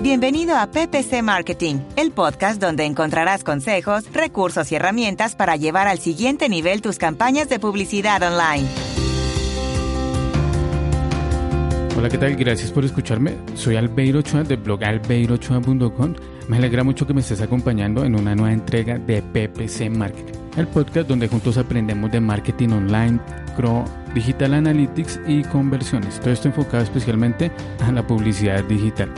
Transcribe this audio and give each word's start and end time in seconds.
Bienvenido 0.00 0.56
a 0.56 0.68
PPC 0.68 1.24
Marketing, 1.24 1.80
el 1.96 2.12
podcast 2.12 2.62
donde 2.62 2.84
encontrarás 2.84 3.42
consejos, 3.42 4.04
recursos 4.12 4.70
y 4.70 4.76
herramientas 4.76 5.34
para 5.34 5.56
llevar 5.56 5.88
al 5.88 5.98
siguiente 5.98 6.48
nivel 6.48 6.82
tus 6.82 6.98
campañas 6.98 7.48
de 7.48 7.58
publicidad 7.58 8.22
online. 8.22 8.68
Hola, 11.96 12.08
¿qué 12.08 12.16
tal? 12.16 12.36
Gracias 12.36 12.70
por 12.70 12.84
escucharme. 12.84 13.34
Soy 13.54 13.74
Albeiro 13.74 14.20
Ochoa 14.20 14.44
de 14.44 14.54
blog 14.54 14.84
albeirochoa.com. 14.84 16.14
Me 16.46 16.58
alegra 16.58 16.84
mucho 16.84 17.04
que 17.04 17.12
me 17.12 17.20
estés 17.20 17.40
acompañando 17.40 18.04
en 18.04 18.14
una 18.14 18.36
nueva 18.36 18.52
entrega 18.52 18.98
de 18.98 19.20
PPC 19.20 19.90
Marketing, 19.90 20.38
el 20.56 20.68
podcast 20.68 21.08
donde 21.08 21.26
juntos 21.26 21.58
aprendemos 21.58 22.12
de 22.12 22.20
marketing 22.20 22.68
online, 22.68 23.18
CRO, 23.56 23.84
digital 24.14 24.54
analytics 24.54 25.18
y 25.26 25.42
conversiones. 25.42 26.20
Todo 26.20 26.30
esto 26.30 26.46
enfocado 26.46 26.84
especialmente 26.84 27.50
a 27.80 27.90
la 27.90 28.06
publicidad 28.06 28.62
digital. 28.62 29.12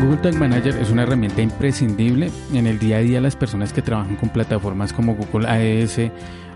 Google 0.00 0.16
Tag 0.16 0.34
Manager 0.36 0.76
es 0.78 0.90
una 0.90 1.02
herramienta 1.02 1.42
imprescindible 1.42 2.30
en 2.54 2.66
el 2.66 2.78
día 2.78 2.96
a 2.96 3.00
día 3.00 3.16
de 3.16 3.20
las 3.20 3.36
personas 3.36 3.70
que 3.74 3.82
trabajan 3.82 4.16
con 4.16 4.30
plataformas 4.30 4.94
como 4.94 5.14
Google 5.14 5.46
Ads, 5.46 6.10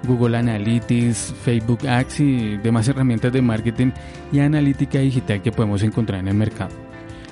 Google 0.09 0.39
Analytics, 0.39 1.35
Facebook 1.43 1.87
Ads 1.87 2.21
y 2.21 2.57
demás 2.57 2.89
herramientas 2.89 3.35
de 3.35 3.43
marketing 3.43 3.91
y 4.33 4.39
analítica 4.39 4.99
digital 5.01 5.43
que 5.43 5.53
podemos 5.53 5.83
encontrar 5.83 6.21
en 6.21 6.29
el 6.29 6.35
mercado. 6.35 6.71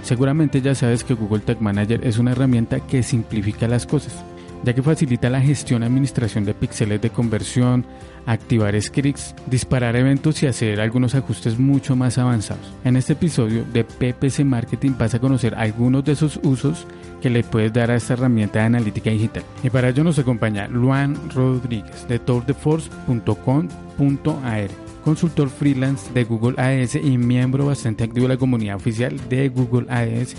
Seguramente 0.03 0.61
ya 0.61 0.75
sabes 0.75 1.03
que 1.03 1.15
Google 1.15 1.41
Tag 1.41 1.63
Manager 1.63 2.07
es 2.07 2.19
una 2.19 2.33
herramienta 2.33 2.81
que 2.81 3.03
simplifica 3.03 3.67
las 3.67 3.87
cosas 3.87 4.23
ya 4.63 4.75
que 4.75 4.83
facilita 4.83 5.29
la 5.31 5.41
gestión 5.41 5.83
y 5.83 5.87
administración 5.87 6.45
de 6.45 6.55
píxeles 6.55 7.01
de 7.01 7.11
conversión, 7.11 7.85
activar 8.27 8.79
scripts, 8.81 9.35
disparar 9.47 9.97
eventos 9.97 10.43
y 10.43 10.47
hacer 10.47 10.81
algunos 10.81 11.15
ajustes 11.15 11.59
mucho 11.59 11.97
más 11.97 12.17
avanzados. 12.19 12.73
En 12.85 12.97
este 12.97 13.15
episodio 13.15 13.65
de 13.73 13.85
PPC 13.85 14.45
Marketing 14.45 14.93
vas 14.99 15.15
a 15.15 15.19
conocer 15.19 15.55
algunos 15.55 16.05
de 16.05 16.13
esos 16.13 16.39
usos 16.43 16.87
que 17.21 17.31
le 17.31 17.45
puedes 17.45 17.73
dar 17.73 17.91
a 17.91 17.97
esta 17.97 18.13
herramienta 18.15 18.59
de 18.59 18.65
analítica 18.67 19.11
digital. 19.11 19.45
Y 19.63 19.71
para 19.71 19.91
ello 19.91 20.05
nos 20.05 20.19
acompaña 20.19 20.69
Luan 20.69 21.17
Rodríguez 21.35 22.07
de 22.09 22.19
tourdeforce.com.ar 22.19 24.71
consultor 25.05 25.51
freelance 25.51 26.13
de 26.13 26.25
Google 26.25 26.61
Ads 26.61 26.97
y 26.97 27.17
miembro 27.19 27.67
bastante 27.67 28.05
activo 28.05 28.29
de 28.29 28.35
la 28.35 28.39
comunidad 28.39 28.77
oficial 28.77 29.17
de 29.29 29.49
Google 29.49 29.91
Ads. 29.91 30.37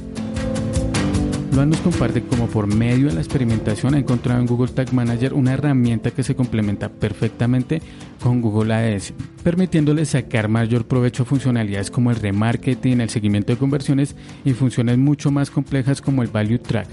Luan 1.54 1.70
nos 1.70 1.82
comparte 1.82 2.24
cómo 2.24 2.48
por 2.48 2.66
medio 2.66 3.10
de 3.10 3.14
la 3.14 3.20
experimentación 3.20 3.94
ha 3.94 4.00
encontrado 4.00 4.40
en 4.40 4.48
Google 4.48 4.72
Tag 4.72 4.92
Manager 4.92 5.36
una 5.36 5.54
herramienta 5.54 6.10
que 6.10 6.24
se 6.24 6.36
complementa 6.36 6.90
perfectamente 6.90 7.80
con 8.24 8.42
Google 8.42 8.74
Ads, 8.74 9.14
permitiéndole 9.44 10.04
sacar 10.06 10.48
mayor 10.48 10.88
provecho 10.88 11.22
a 11.22 11.26
funcionalidades 11.28 11.92
como 11.92 12.10
el 12.10 12.16
remarketing, 12.16 13.02
el 13.02 13.12
seguimiento 13.12 13.54
de 13.54 13.60
conversiones 13.60 14.16
y 14.44 14.54
funciones 14.54 14.98
mucho 14.98 15.30
más 15.30 15.52
complejas 15.52 16.02
como 16.02 16.24
el 16.24 16.30
Value 16.30 16.58
Track. 16.58 16.88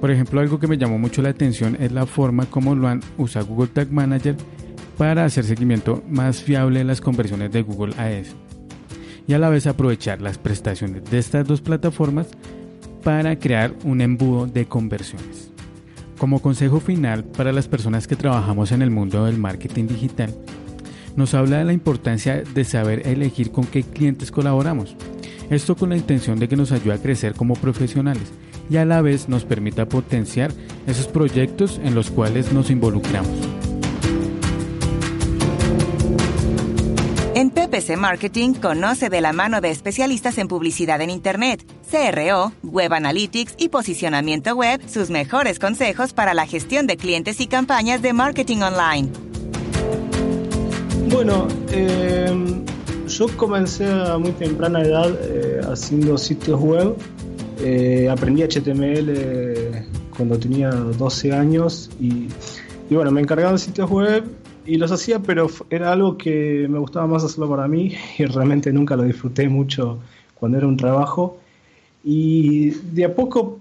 Por 0.00 0.10
ejemplo, 0.10 0.40
algo 0.40 0.58
que 0.58 0.66
me 0.66 0.76
llamó 0.76 0.98
mucho 0.98 1.22
la 1.22 1.28
atención 1.28 1.76
es 1.78 1.92
la 1.92 2.06
forma 2.06 2.46
como 2.46 2.74
Luan 2.74 3.00
usa 3.18 3.42
Google 3.42 3.68
Tag 3.68 3.92
Manager 3.92 4.34
para 4.96 5.24
hacer 5.24 5.44
seguimiento 5.44 6.02
más 6.08 6.42
fiable 6.42 6.80
de 6.80 6.86
las 6.86 7.00
conversiones 7.00 7.52
de 7.52 7.62
Google 7.62 7.94
Ads 7.98 8.34
y 9.28 9.34
a 9.34 9.38
la 9.38 9.50
vez 9.50 9.68
aprovechar 9.68 10.22
las 10.22 10.38
prestaciones 10.38 11.04
de 11.04 11.18
estas 11.18 11.46
dos 11.46 11.60
plataformas 11.60 12.28
para 13.00 13.38
crear 13.38 13.74
un 13.84 14.00
embudo 14.00 14.46
de 14.46 14.66
conversiones. 14.66 15.50
Como 16.18 16.42
consejo 16.42 16.80
final 16.80 17.24
para 17.24 17.52
las 17.52 17.68
personas 17.68 18.06
que 18.06 18.16
trabajamos 18.16 18.72
en 18.72 18.82
el 18.82 18.90
mundo 18.90 19.24
del 19.24 19.38
marketing 19.38 19.86
digital, 19.86 20.34
nos 21.16 21.34
habla 21.34 21.58
de 21.58 21.64
la 21.64 21.72
importancia 21.72 22.42
de 22.42 22.64
saber 22.64 23.06
elegir 23.06 23.50
con 23.50 23.64
qué 23.64 23.82
clientes 23.82 24.30
colaboramos. 24.30 24.96
Esto 25.50 25.76
con 25.76 25.90
la 25.90 25.96
intención 25.96 26.38
de 26.38 26.48
que 26.48 26.56
nos 26.56 26.72
ayude 26.72 26.94
a 26.94 27.02
crecer 27.02 27.34
como 27.34 27.54
profesionales 27.54 28.32
y 28.70 28.76
a 28.76 28.84
la 28.84 29.00
vez 29.00 29.28
nos 29.28 29.44
permita 29.44 29.88
potenciar 29.88 30.52
esos 30.86 31.08
proyectos 31.08 31.80
en 31.82 31.94
los 31.94 32.10
cuales 32.10 32.52
nos 32.52 32.70
involucramos. 32.70 33.67
PPC 37.78 37.96
Marketing 37.96 38.54
conoce 38.54 39.08
de 39.08 39.20
la 39.20 39.32
mano 39.32 39.60
de 39.60 39.70
especialistas 39.70 40.38
en 40.38 40.48
publicidad 40.48 41.00
en 41.00 41.10
Internet, 41.10 41.64
CRO, 41.88 42.52
Web 42.64 42.92
Analytics 42.92 43.54
y 43.56 43.68
posicionamiento 43.68 44.56
web 44.56 44.80
sus 44.88 45.10
mejores 45.10 45.60
consejos 45.60 46.12
para 46.12 46.34
la 46.34 46.46
gestión 46.46 46.88
de 46.88 46.96
clientes 46.96 47.40
y 47.40 47.46
campañas 47.46 48.02
de 48.02 48.12
marketing 48.12 48.58
online. 48.62 49.10
Bueno, 51.12 51.46
eh, 51.70 52.64
yo 53.06 53.28
comencé 53.36 53.86
a 53.86 54.18
muy 54.18 54.32
temprana 54.32 54.82
edad 54.82 55.16
eh, 55.22 55.60
haciendo 55.70 56.18
sitios 56.18 56.60
web. 56.60 56.96
Eh, 57.60 58.08
aprendí 58.10 58.42
HTML 58.42 59.84
cuando 60.16 60.36
tenía 60.38 60.70
12 60.70 61.32
años 61.32 61.90
y, 62.00 62.26
y 62.90 62.94
bueno, 62.94 63.12
me 63.12 63.20
encargaba 63.20 63.52
de 63.52 63.58
sitios 63.58 63.88
web 63.88 64.24
y 64.68 64.76
los 64.76 64.92
hacía, 64.92 65.18
pero 65.18 65.48
era 65.70 65.92
algo 65.92 66.18
que 66.18 66.66
me 66.68 66.78
gustaba 66.78 67.06
más 67.06 67.24
hacerlo 67.24 67.48
para 67.48 67.66
mí 67.66 67.94
y 68.18 68.24
realmente 68.26 68.70
nunca 68.70 68.96
lo 68.96 69.04
disfruté 69.04 69.48
mucho 69.48 69.98
cuando 70.34 70.58
era 70.58 70.66
un 70.66 70.76
trabajo. 70.76 71.38
Y 72.04 72.70
de 72.92 73.06
a 73.06 73.14
poco 73.14 73.58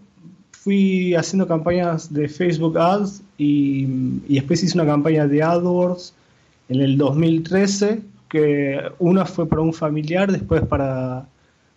fui 0.52 1.16
haciendo 1.16 1.48
campañas 1.48 2.14
de 2.14 2.28
Facebook 2.28 2.78
Ads 2.78 3.22
y, 3.38 3.86
después 4.28 4.62
hice 4.64 4.78
una 4.78 4.86
campaña 4.86 5.28
de 5.28 5.42
AdWords 5.42 6.14
en 6.68 6.82
el 6.82 6.98
2013, 6.98 8.02
que 8.28 8.82
una 9.00 9.26
fue 9.26 9.48
para 9.48 9.62
un 9.62 9.74
familiar, 9.74 10.30
después 10.30 10.62
para, 10.66 11.26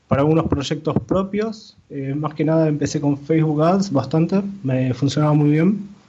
para 0.08 0.24
unos 0.24 0.48
proyectos 0.48 0.96
propios. 1.06 1.76
Eh, 1.88 2.14
más 2.16 2.34
que 2.34 2.44
nada 2.44 2.66
empecé 2.66 3.00
con 3.00 3.16
Facebook 3.16 3.62
Ads 3.62 3.92
bastante, 3.92 4.42
me 4.64 4.92
funcionaba 4.92 5.34
muy 5.34 5.50
bien 5.50 5.99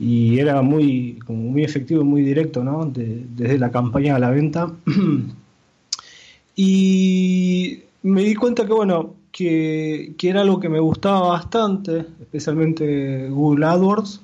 y 0.00 0.38
era 0.38 0.62
muy, 0.62 1.18
como 1.26 1.42
muy 1.50 1.62
efectivo 1.62 2.02
muy 2.02 2.22
directo, 2.22 2.64
¿no? 2.64 2.90
desde 2.90 3.58
la 3.58 3.70
campaña 3.70 4.16
a 4.16 4.18
la 4.18 4.30
venta. 4.30 4.72
y 6.56 7.82
me 8.02 8.22
di 8.22 8.34
cuenta 8.34 8.66
que, 8.66 8.72
bueno, 8.72 9.14
que, 9.30 10.14
que, 10.16 10.30
era 10.30 10.40
algo 10.40 10.58
que 10.58 10.70
me 10.70 10.80
gustaba 10.80 11.28
bastante, 11.28 12.06
especialmente 12.18 13.28
Google 13.28 13.66
AdWords. 13.66 14.22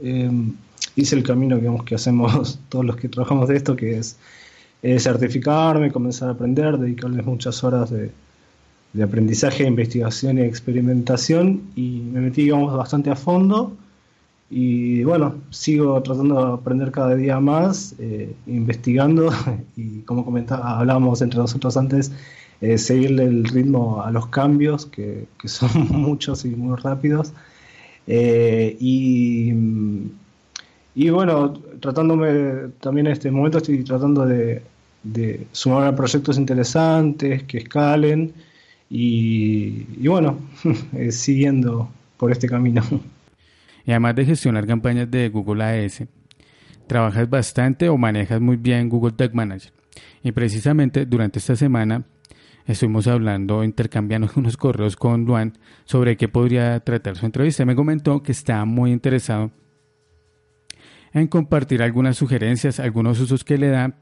Eh, 0.00 0.30
hice 0.94 1.16
el 1.16 1.24
camino 1.24 1.56
digamos, 1.56 1.82
que 1.82 1.96
hacemos 1.96 2.60
todos 2.68 2.84
los 2.84 2.94
que 2.94 3.08
trabajamos 3.08 3.48
de 3.48 3.56
esto, 3.56 3.74
que 3.74 3.98
es 3.98 4.16
certificarme, 4.98 5.90
comenzar 5.90 6.28
a 6.28 6.32
aprender, 6.32 6.78
dedicarles 6.78 7.26
muchas 7.26 7.64
horas 7.64 7.90
de, 7.90 8.12
de 8.92 9.02
aprendizaje, 9.02 9.66
investigación 9.66 10.38
y 10.38 10.42
experimentación 10.42 11.62
y 11.74 12.02
me 12.12 12.20
metí 12.20 12.42
digamos, 12.42 12.72
bastante 12.76 13.10
a 13.10 13.16
fondo 13.16 13.76
y 14.48 15.02
bueno, 15.02 15.42
sigo 15.50 16.00
tratando 16.02 16.46
de 16.46 16.52
aprender 16.54 16.92
cada 16.92 17.16
día 17.16 17.40
más, 17.40 17.96
eh, 17.98 18.34
investigando 18.46 19.30
y 19.76 20.00
como 20.02 20.24
comentaba, 20.24 20.78
hablábamos 20.78 21.20
entre 21.22 21.40
nosotros 21.40 21.76
antes, 21.76 22.12
eh, 22.60 22.78
seguirle 22.78 23.24
el 23.24 23.44
ritmo 23.44 24.02
a 24.02 24.10
los 24.10 24.28
cambios, 24.28 24.86
que, 24.86 25.26
son 25.44 25.70
muchos 25.90 26.44
y 26.44 26.50
muy 26.50 26.76
rápidos. 26.76 27.32
Eh, 28.06 28.76
y, 28.80 29.52
y, 30.94 31.10
bueno, 31.10 31.54
tratándome 31.80 32.70
también 32.80 33.08
en 33.08 33.14
este 33.14 33.30
momento 33.32 33.58
estoy 33.58 33.82
tratando 33.82 34.24
de, 34.26 34.62
de 35.02 35.46
sumar 35.52 35.88
a 35.88 35.96
proyectos 35.96 36.38
interesantes, 36.38 37.42
que 37.44 37.58
escalen 37.58 38.32
y, 38.88 39.86
y 40.00 40.08
bueno, 40.08 40.38
siguiendo 41.10 41.88
por 42.16 42.30
este 42.30 42.48
camino. 42.48 42.82
Y 43.86 43.92
además 43.92 44.16
de 44.16 44.24
gestionar 44.24 44.66
campañas 44.66 45.10
de 45.10 45.28
Google 45.28 45.62
Ads, 45.62 46.04
trabajas 46.88 47.30
bastante 47.30 47.88
o 47.88 47.96
manejas 47.96 48.40
muy 48.40 48.56
bien 48.56 48.88
Google 48.88 49.12
Tag 49.12 49.34
Manager. 49.34 49.72
Y 50.22 50.32
precisamente 50.32 51.06
durante 51.06 51.38
esta 51.38 51.54
semana 51.54 52.04
estuvimos 52.66 53.06
hablando, 53.06 53.62
intercambiando 53.62 54.28
unos 54.36 54.56
correos 54.56 54.96
con 54.96 55.24
Luan 55.24 55.56
sobre 55.84 56.16
qué 56.16 56.28
podría 56.28 56.80
tratar 56.80 57.16
su 57.16 57.26
entrevista. 57.26 57.64
Me 57.64 57.76
comentó 57.76 58.22
que 58.22 58.32
estaba 58.32 58.64
muy 58.64 58.90
interesado 58.90 59.52
en 61.12 61.28
compartir 61.28 61.82
algunas 61.82 62.16
sugerencias, 62.16 62.80
algunos 62.80 63.20
usos 63.20 63.44
que 63.44 63.56
le 63.56 63.68
da 63.68 63.94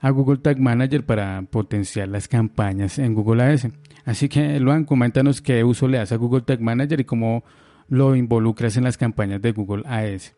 a 0.00 0.10
Google 0.10 0.38
Tag 0.38 0.58
Manager 0.58 1.06
para 1.06 1.42
potenciar 1.42 2.08
las 2.08 2.26
campañas 2.26 2.98
en 2.98 3.14
Google 3.14 3.44
Ads. 3.44 3.68
Así 4.04 4.28
que, 4.28 4.58
Luan, 4.58 4.84
coméntanos 4.84 5.40
qué 5.40 5.62
uso 5.62 5.86
le 5.86 5.98
das 5.98 6.10
a 6.10 6.16
Google 6.16 6.42
Tag 6.42 6.60
Manager 6.60 7.00
y 7.00 7.04
cómo 7.04 7.44
lo 7.92 8.16
involucras 8.16 8.78
en 8.78 8.84
las 8.84 8.96
campañas 8.96 9.42
de 9.42 9.52
Google 9.52 9.82
Ads? 9.86 10.32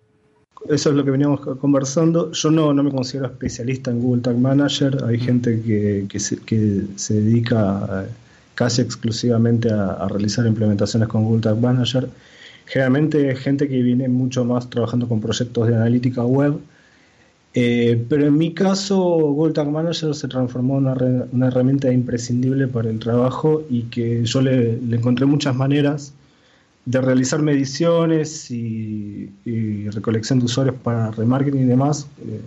Eso 0.68 0.90
es 0.90 0.96
lo 0.96 1.04
que 1.04 1.12
veníamos 1.12 1.40
conversando. 1.40 2.32
Yo 2.32 2.50
no, 2.50 2.74
no 2.74 2.82
me 2.82 2.90
considero 2.90 3.26
especialista 3.26 3.92
en 3.92 4.00
Google 4.00 4.22
Tag 4.22 4.36
Manager. 4.36 5.04
Hay 5.04 5.20
gente 5.20 5.62
que, 5.62 6.06
que, 6.08 6.18
se, 6.18 7.14
dedica 7.14 8.06
eh, 8.06 8.08
casi 8.56 8.82
exclusivamente 8.82 9.70
a, 9.70 10.08
realizar 10.08 10.44
implementaciones 10.46 11.08
con 11.08 11.22
Google 11.22 11.42
Tag 11.42 11.56
Manager. 11.60 12.08
Generalmente 12.66 13.36
gente 13.36 13.68
que 13.68 13.82
viene 13.82 14.08
mucho 14.08 14.44
más 14.44 14.68
trabajando 14.68 15.06
con 15.06 15.20
proyectos 15.20 15.68
de 15.68 15.76
analítica 15.76 16.24
web. 16.24 16.58
Eh, 17.52 18.04
pero 18.08 18.26
en 18.26 18.36
mi 18.36 18.52
caso, 18.52 18.98
Google 18.98 19.52
Tag 19.52 19.70
Manager 19.70 20.12
se 20.12 20.26
transformó 20.26 20.78
en 20.78 21.28
una, 21.30 21.46
herramienta 21.46 21.92
imprescindible 21.92 22.66
para 22.66 22.90
el 22.90 22.98
trabajo 22.98 23.62
y 23.70 23.82
que 23.82 24.24
yo 24.24 24.40
le, 24.40 24.72
encontré 24.90 25.24
muchas 25.24 25.54
maneras 25.54 26.14
de 26.86 27.00
realizar 27.00 27.40
mediciones 27.40 28.50
y, 28.50 29.30
recolección 29.90 30.38
de 30.38 30.46
usuarios 30.46 30.76
para 30.82 31.10
remarketing 31.10 31.62
y 31.62 31.64
demás, 31.64 32.06
eh, 32.20 32.40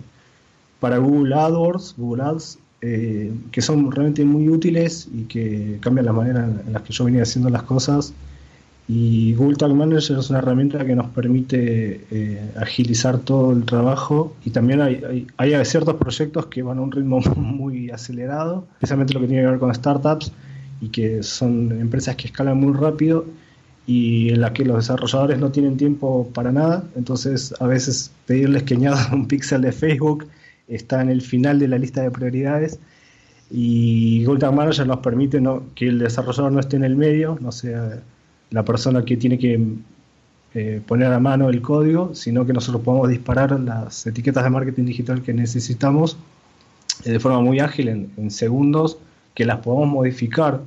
para 0.80 0.98
Google 0.98 1.34
AdWords, 1.34 1.94
Google 1.96 2.22
Ads, 2.22 2.58
eh, 2.80 3.32
que 3.50 3.60
son 3.60 3.90
realmente 3.90 4.24
muy 4.24 4.48
útiles 4.48 5.08
y 5.12 5.22
que 5.24 5.78
cambian 5.80 6.06
la 6.06 6.12
manera 6.12 6.44
en 6.44 6.72
la 6.72 6.82
que 6.82 6.92
yo 6.92 7.04
venía 7.04 7.22
haciendo 7.22 7.50
las 7.50 7.64
cosas. 7.64 8.12
Y 8.86 9.34
Google 9.34 9.56
Tag 9.56 9.74
Manager 9.74 10.18
es 10.18 10.30
una 10.30 10.38
herramienta 10.38 10.84
que 10.86 10.94
nos 10.94 11.08
permite 11.08 12.06
eh, 12.10 12.52
agilizar 12.56 13.18
todo 13.18 13.52
el 13.52 13.64
trabajo. 13.64 14.34
Y 14.44 14.50
también 14.50 14.80
hay, 14.80 15.26
hay, 15.36 15.64
ciertos 15.64 15.96
proyectos 15.96 16.46
que 16.46 16.62
van 16.62 16.78
a 16.78 16.80
un 16.80 16.92
ritmo 16.92 17.20
muy 17.36 17.90
acelerado, 17.90 18.66
especialmente 18.74 19.12
lo 19.12 19.20
que 19.20 19.26
tiene 19.26 19.42
que 19.42 19.50
ver 19.50 19.58
con 19.58 19.74
startups 19.74 20.32
y 20.80 20.88
que 20.88 21.22
son 21.22 21.72
empresas 21.80 22.16
que 22.16 22.28
escalan 22.28 22.58
muy 22.58 22.72
rápido 22.72 23.26
y 23.88 24.28
en 24.28 24.42
las 24.42 24.52
que 24.52 24.64
los 24.64 24.76
desarrolladores 24.76 25.38
no 25.38 25.50
tienen 25.50 25.76
tiempo 25.76 26.30
para 26.34 26.52
nada. 26.52 26.84
Entonces 26.94 27.54
a 27.58 27.66
veces 27.66 28.12
pedirles 28.26 28.62
que 28.62 28.74
añadan 28.74 29.12
un 29.14 29.26
píxel 29.26 29.62
de 29.62 29.72
Facebook 29.72 30.28
está 30.68 31.02
en 31.02 31.08
el 31.08 31.22
final 31.22 31.58
de 31.58 31.66
la 31.66 31.78
lista 31.78 32.02
de 32.02 32.10
prioridades 32.10 32.78
y 33.50 34.26
Tag 34.38 34.54
Manager 34.54 34.86
nos 34.86 34.98
permite 34.98 35.42
que 35.74 35.88
el 35.88 35.98
desarrollador 35.98 36.52
no 36.52 36.60
esté 36.60 36.76
en 36.76 36.84
el 36.84 36.96
medio, 36.96 37.38
no 37.40 37.50
sea 37.50 38.02
la 38.50 38.64
persona 38.64 39.04
que 39.04 39.16
tiene 39.16 39.38
que 39.38 39.58
eh, 40.54 40.82
poner 40.86 41.12
a 41.12 41.18
mano 41.18 41.48
el 41.48 41.62
código, 41.62 42.14
sino 42.14 42.44
que 42.44 42.52
nosotros 42.52 42.82
podemos 42.82 43.08
disparar 43.08 43.58
las 43.58 44.06
etiquetas 44.06 44.44
de 44.44 44.50
marketing 44.50 44.84
digital 44.84 45.22
que 45.22 45.32
necesitamos 45.32 46.18
eh, 47.04 47.12
de 47.12 47.20
forma 47.20 47.40
muy 47.40 47.60
ágil, 47.60 47.88
en, 47.88 48.30
segundos, 48.30 48.98
que 49.34 49.46
las 49.46 49.58
podemos 49.60 49.88
modificar, 49.88 50.60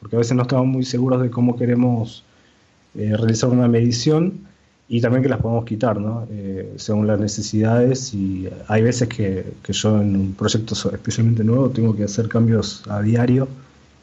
porque 0.00 0.16
a 0.16 0.20
veces 0.20 0.34
no 0.34 0.42
estamos 0.42 0.66
muy 0.66 0.84
seguros 0.84 1.20
de 1.20 1.30
cómo 1.30 1.56
queremos 1.56 2.24
eh, 2.96 3.16
realizar 3.16 3.50
una 3.50 3.68
medición 3.68 4.40
y 4.88 5.00
también 5.00 5.22
que 5.22 5.28
las 5.28 5.40
podemos 5.40 5.64
quitar, 5.64 5.98
¿no? 5.98 6.26
según 6.76 7.06
las 7.06 7.18
necesidades. 7.18 8.12
Y 8.12 8.48
hay 8.68 8.82
veces 8.82 9.08
que, 9.08 9.46
que 9.62 9.72
yo 9.72 10.00
en 10.00 10.16
un 10.16 10.34
proyecto 10.34 10.74
especialmente 10.74 11.44
nuevo 11.44 11.70
tengo 11.70 11.96
que 11.96 12.04
hacer 12.04 12.28
cambios 12.28 12.82
a 12.88 13.00
diario 13.00 13.48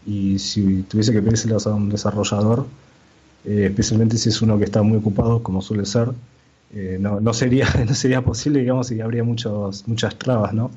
y 0.06 0.40
si 0.40 0.84
tuviese 0.84 1.12
que 1.14 1.22
pedírselos 1.22 1.68
a 1.68 1.74
un 1.76 1.90
desarrollador, 1.90 2.66
eh, 3.46 3.66
especialmente 3.66 4.18
si 4.18 4.30
es 4.30 4.42
uno 4.42 4.58
que 4.58 4.66
está 4.66 4.82
muy 4.82 4.98
ocupado, 4.98 5.44
como 5.44 5.62
suele 5.62 5.86
ser, 5.86 6.10
eh, 6.74 6.98
no, 7.00 7.34
sería, 7.34 7.68
no 7.88 7.94
sería 7.94 8.22
posible, 8.22 8.60
digamos, 8.60 8.92
y 8.92 9.02
habría 9.02 9.24
muchos, 9.24 9.88
muchas 9.88 10.18
trabas, 10.18 10.54
¿no? 10.54 10.72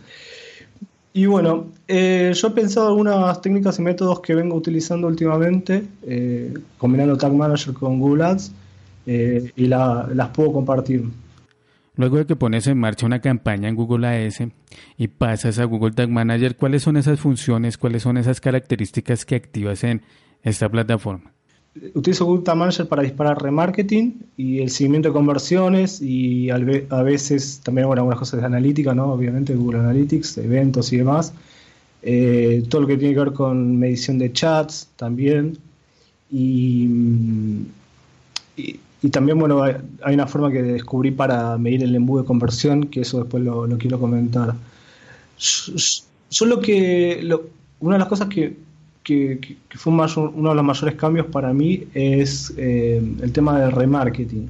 Y 1.14 1.26
bueno, 1.26 1.66
eh, 1.88 2.32
yo 2.34 2.48
he 2.48 2.50
pensado 2.52 2.88
algunas 2.88 3.40
técnicas 3.42 3.78
y 3.78 3.82
métodos 3.82 4.20
que 4.20 4.34
vengo 4.34 4.56
utilizando 4.56 5.06
últimamente, 5.06 5.84
combinando 6.78 7.16
Tag 7.16 7.34
Manager 7.34 7.74
con 7.74 8.00
Google 8.00 8.24
Ads, 8.24 8.52
y 9.06 9.66
las 9.66 10.28
puedo 10.34 10.52
compartir. 10.52 11.04
Luego 11.96 12.16
de 12.16 12.24
que 12.24 12.36
pones 12.36 12.66
en 12.66 12.78
marcha 12.78 13.04
una 13.04 13.20
campaña 13.20 13.68
en 13.68 13.74
Google 13.74 14.06
Ads 14.06 14.44
y 14.96 15.08
pasas 15.08 15.58
a 15.58 15.64
Google 15.64 15.92
Tag 15.92 16.08
Manager, 16.08 16.56
¿cuáles 16.56 16.82
son 16.82 16.96
esas 16.96 17.20
funciones, 17.20 17.76
cuáles 17.76 18.02
son 18.02 18.16
esas 18.16 18.40
características 18.40 19.26
que 19.26 19.34
activas 19.34 19.84
en 19.84 20.00
esta 20.42 20.70
plataforma? 20.70 21.31
Utilizo 21.94 22.26
Google 22.26 22.44
Tag 22.44 22.56
Manager 22.56 22.86
para 22.86 23.02
disparar 23.02 23.42
remarketing 23.42 24.26
y 24.36 24.60
el 24.60 24.70
seguimiento 24.70 25.08
de 25.08 25.14
conversiones 25.14 26.00
y 26.02 26.50
a 26.50 26.58
veces 27.02 27.60
también 27.62 27.86
bueno, 27.86 28.02
algunas 28.02 28.18
cosas 28.18 28.40
de 28.40 28.46
analítica, 28.46 28.94
¿no? 28.94 29.12
obviamente 29.12 29.54
Google 29.54 29.80
Analytics, 29.80 30.38
eventos 30.38 30.92
y 30.92 30.98
demás. 30.98 31.32
Eh, 32.02 32.64
todo 32.68 32.82
lo 32.82 32.86
que 32.88 32.96
tiene 32.96 33.14
que 33.14 33.20
ver 33.20 33.32
con 33.32 33.78
medición 33.78 34.18
de 34.18 34.32
chats 34.32 34.88
también. 34.96 35.56
Y, 36.30 36.88
y, 38.56 39.08
también 39.10 39.38
bueno, 39.38 39.62
hay, 39.62 40.14
una 40.14 40.26
forma 40.26 40.50
que 40.50 40.62
descubrí 40.62 41.10
para 41.10 41.56
medir 41.58 41.82
el 41.82 41.94
embudo 41.94 42.22
de 42.22 42.26
conversión, 42.26 42.86
que 42.86 43.00
eso 43.00 43.18
después 43.18 43.42
lo, 43.42 43.66
quiero 43.78 44.00
comentar. 44.00 44.54
Yo, 45.38 46.46
lo 46.46 46.60
que, 46.60 47.20
una 47.80 47.96
de 47.96 47.98
las 47.98 48.08
cosas 48.08 48.28
que 48.28 48.56
que, 49.02 49.56
fue 49.70 49.92
uno 49.92 50.50
de 50.50 50.54
los 50.54 50.64
mayores 50.64 50.94
cambios 50.94 51.26
para 51.26 51.52
mí 51.52 51.84
es 51.94 52.52
eh, 52.56 53.02
el 53.20 53.32
tema 53.32 53.60
del 53.60 53.72
remarketing. 53.72 54.48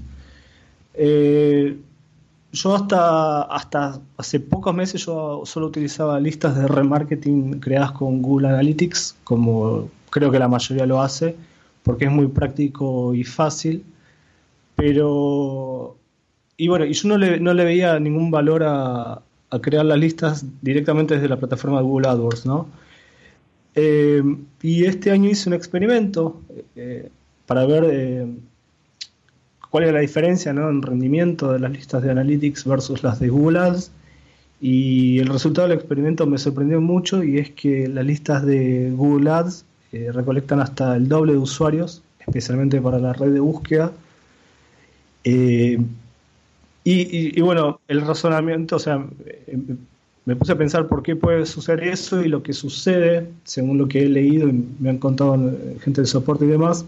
Eh, 0.95 1.77
yo 2.53 2.75
hasta, 2.75 3.43
hasta 3.43 4.01
hace 4.19 4.41
pocos 4.41 4.75
meses 4.75 5.07
yo 5.07 5.43
solo 5.45 5.67
utilizaba 5.67 6.21
listas 6.21 6.55
de 6.55 6.69
remarketing 6.69 7.61
creadas 7.61 7.93
con 7.93 8.21
Google 8.21 8.49
Analytics, 8.49 9.17
como 9.25 9.89
creo 10.11 10.31
que 10.31 10.39
la 10.39 10.49
mayoría 10.49 10.85
lo 10.85 11.01
hace, 11.01 11.35
porque 11.83 12.05
es 12.05 12.11
muy 12.11 12.29
práctico 12.29 13.15
y 13.15 13.25
fácil. 13.25 13.85
Pero, 14.77 15.97
y 16.57 16.69
bueno, 16.69 16.85
y 16.85 16.93
yo 16.93 17.09
no 17.09 17.17
le, 17.19 17.41
no 17.41 17.55
le 17.55 17.65
veía 17.65 17.99
ningún 17.99 18.31
valor 18.31 18.65
a, 18.65 19.23
a 19.51 19.59
crear 19.61 19.85
las 19.85 19.99
listas 19.99 20.45
directamente 20.61 21.15
desde 21.15 21.29
la 21.29 21.39
plataforma 21.39 21.79
de 21.79 21.85
Google 21.85 22.09
AdWords, 22.09 22.47
¿no? 22.47 22.67
Eh, 23.75 24.23
y 24.61 24.85
este 24.85 25.11
año 25.11 25.31
hice 25.31 25.49
un 25.49 25.55
experimento 25.55 26.41
eh, 26.77 27.09
para 27.47 27.65
ver 27.65 27.85
eh, 27.91 28.27
cuál 29.71 29.85
es 29.85 29.93
la 29.93 30.01
diferencia 30.01 30.51
en 30.51 30.83
rendimiento 30.83 31.53
de 31.53 31.59
las 31.59 31.71
listas 31.71 32.03
de 32.03 32.11
Analytics 32.11 32.65
versus 32.67 33.03
las 33.03 33.19
de 33.21 33.29
Google 33.29 33.59
Ads. 33.59 33.91
Y 34.61 35.19
el 35.19 35.29
resultado 35.29 35.69
del 35.69 35.79
experimento 35.79 36.27
me 36.27 36.39
sorprendió 36.39 36.81
mucho 36.81 37.25
y 37.25 37.39
es 37.39 37.51
que 37.51 37.89
las 37.89 38.05
listas 38.05 38.47
de 38.47 38.93
Google 38.95 39.31
Ads 39.31 39.65
recolectan 39.93 40.61
hasta 40.61 40.97
el 40.97 41.09
doble 41.09 41.33
de 41.33 41.39
usuarios, 41.39 42.03
especialmente 42.21 42.81
para 42.81 42.99
la 42.99 43.13
red 43.13 43.33
de 43.33 43.41
búsqueda. 43.41 43.93
y, 45.25 45.79
y, 46.85 47.41
bueno, 47.41 47.81
el 47.89 48.03
razonamiento, 48.03 48.77
o 48.77 48.79
sea, 48.79 49.05
me 50.25 50.37
puse 50.37 50.53
a 50.53 50.59
pensar 50.59 50.87
por 50.87 51.03
qué 51.03 51.17
puede 51.17 51.47
suceder 51.47 51.89
eso 51.89 52.23
y 52.23 52.29
lo 52.29 52.43
que 52.43 52.53
sucede, 52.53 53.29
según 53.45 53.79
lo 53.79 53.89
que 53.89 54.03
he 54.03 54.09
leído 54.09 54.49
y 54.49 54.65
me 54.79 54.91
han 54.91 54.99
contado 54.99 55.37
gente 55.81 56.01
de 56.03 56.07
soporte 56.07 56.45
y 56.45 56.49
demás, 56.49 56.85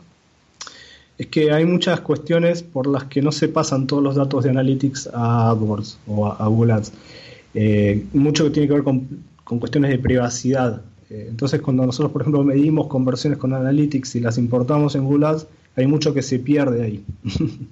es 1.19 1.27
que 1.29 1.53
hay 1.53 1.65
muchas 1.65 2.01
cuestiones 2.01 2.63
por 2.63 2.87
las 2.87 3.05
que 3.05 3.23
no 3.23 3.33
se 3.33 3.49
pasan 3.49 3.87
todos 3.87 4.03
los 4.03 4.15
datos 4.15 4.45
de 4.45 4.51
Analytics 4.51 5.11
a 5.13 5.51
AdWords 5.51 5.99
o 6.07 6.27
a, 6.27 6.47
Google 6.47 6.75
Ads. 6.75 6.93
Eh, 7.55 8.05
mucho 8.13 8.45
que 8.45 8.51
tiene 8.51 8.69
que 8.69 8.75
ver 8.75 8.85
con, 8.85 9.07
cuestiones 9.45 9.91
de 9.91 9.99
privacidad. 9.99 10.83
Eh, 11.11 11.27
entonces, 11.29 11.61
cuando 11.61 11.87
nosotros, 11.87 12.13
por 12.13 12.23
ejemplo, 12.23 12.43
medimos 12.43 12.89
conversiones 12.89 13.39
con 13.39 13.53
Analytics 13.53 14.17
y 14.17 14.21
las 14.21 14.39
importamos 14.39 14.95
en 14.97 15.05
Google 15.05 15.27
Ads, 15.27 15.47
hay 15.77 15.87
mucho 15.87 16.15
que 16.15 16.23
se 16.23 16.39
pierde 16.39 16.83
ahí. 16.83 17.05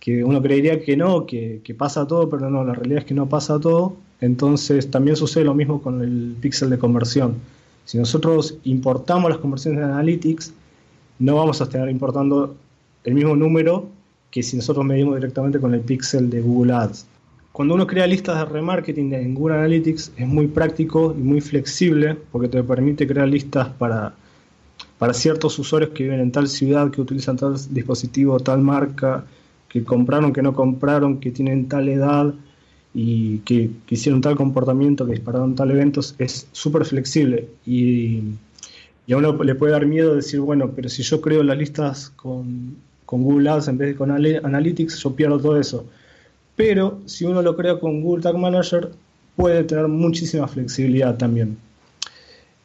que 0.00 0.22
uno 0.22 0.40
creería 0.40 0.80
que 0.80 0.96
no, 0.96 1.26
que 1.26 1.74
pasa 1.76 2.06
todo, 2.06 2.28
pero 2.28 2.48
no, 2.50 2.64
la 2.64 2.74
realidad 2.74 3.00
es 3.00 3.04
que 3.04 3.14
no 3.14 3.28
pasa 3.28 3.58
todo 3.58 3.96
entonces 4.20 4.90
también 4.90 5.16
sucede 5.16 5.44
lo 5.44 5.54
mismo 5.54 5.80
con 5.80 6.02
el 6.02 6.36
píxel 6.40 6.70
de 6.70 6.78
conversión. 6.78 7.36
Si 7.84 7.98
nosotros 7.98 8.58
importamos 8.64 9.30
las 9.30 9.38
conversiones 9.38 9.80
de 9.80 9.86
Analytics, 9.86 10.52
no 11.20 11.36
vamos 11.36 11.60
a 11.60 11.64
estar 11.64 11.88
importando 11.88 12.54
el 13.04 13.14
mismo 13.14 13.34
número 13.36 13.88
que 14.30 14.42
si 14.42 14.56
nosotros 14.56 14.84
medimos 14.84 15.14
directamente 15.14 15.58
con 15.58 15.72
el 15.74 15.80
píxel 15.80 16.28
de 16.28 16.40
Google 16.40 16.74
Ads. 16.74 17.06
Cuando 17.52 17.74
uno 17.74 17.86
crea 17.86 18.06
listas 18.06 18.38
de 18.38 18.44
remarketing 18.44 19.12
en 19.14 19.34
Google 19.34 19.56
Analytics 19.56 20.12
es 20.16 20.28
muy 20.28 20.46
práctico 20.48 21.14
y 21.16 21.22
muy 21.22 21.40
flexible 21.40 22.16
porque 22.30 22.48
te 22.48 22.62
permite 22.62 23.06
crear 23.06 23.26
listas 23.26 23.68
para, 23.68 24.14
para 24.98 25.14
ciertos 25.14 25.58
usuarios 25.58 25.90
que 25.92 26.04
viven 26.04 26.20
en 26.20 26.30
tal 26.30 26.46
ciudad, 26.48 26.90
que 26.90 27.00
utilizan 27.00 27.36
tal 27.36 27.56
dispositivo, 27.70 28.38
tal 28.38 28.60
marca, 28.60 29.24
que 29.68 29.82
compraron, 29.82 30.32
que 30.32 30.42
no 30.42 30.54
compraron, 30.54 31.18
que 31.18 31.30
tienen 31.30 31.68
tal 31.68 31.88
edad, 31.88 32.34
y 32.94 33.38
que, 33.38 33.70
hicieron 33.88 34.20
tal 34.20 34.36
comportamiento, 34.36 35.06
que 35.06 35.12
dispararon 35.12 35.54
tal 35.54 35.70
eventos, 35.70 36.14
es 36.18 36.48
súper 36.52 36.84
flexible 36.84 37.48
y, 37.66 38.22
a 39.10 39.16
uno 39.16 39.42
le 39.42 39.54
puede 39.54 39.72
dar 39.72 39.86
miedo 39.86 40.14
decir, 40.14 40.40
bueno, 40.40 40.72
pero 40.76 40.88
si 40.90 41.02
yo 41.02 41.20
creo 41.22 41.42
las 41.42 41.56
listas 41.56 42.10
con, 42.10 42.76
con 43.06 43.22
Google 43.22 43.48
Ads 43.48 43.68
en 43.68 43.78
vez 43.78 43.88
de 43.88 43.94
con 43.96 44.10
Analytics, 44.10 44.98
yo 44.98 45.16
pierdo 45.16 45.38
todo 45.38 45.58
eso. 45.58 45.86
Pero 46.56 47.00
si 47.06 47.24
uno 47.24 47.40
lo 47.40 47.56
crea 47.56 47.78
con 47.78 48.02
Google 48.02 48.22
Tag 48.22 48.36
Manager, 48.36 48.90
puede 49.34 49.64
tener 49.64 49.88
muchísima 49.88 50.46
flexibilidad 50.46 51.16
también. 51.16 51.56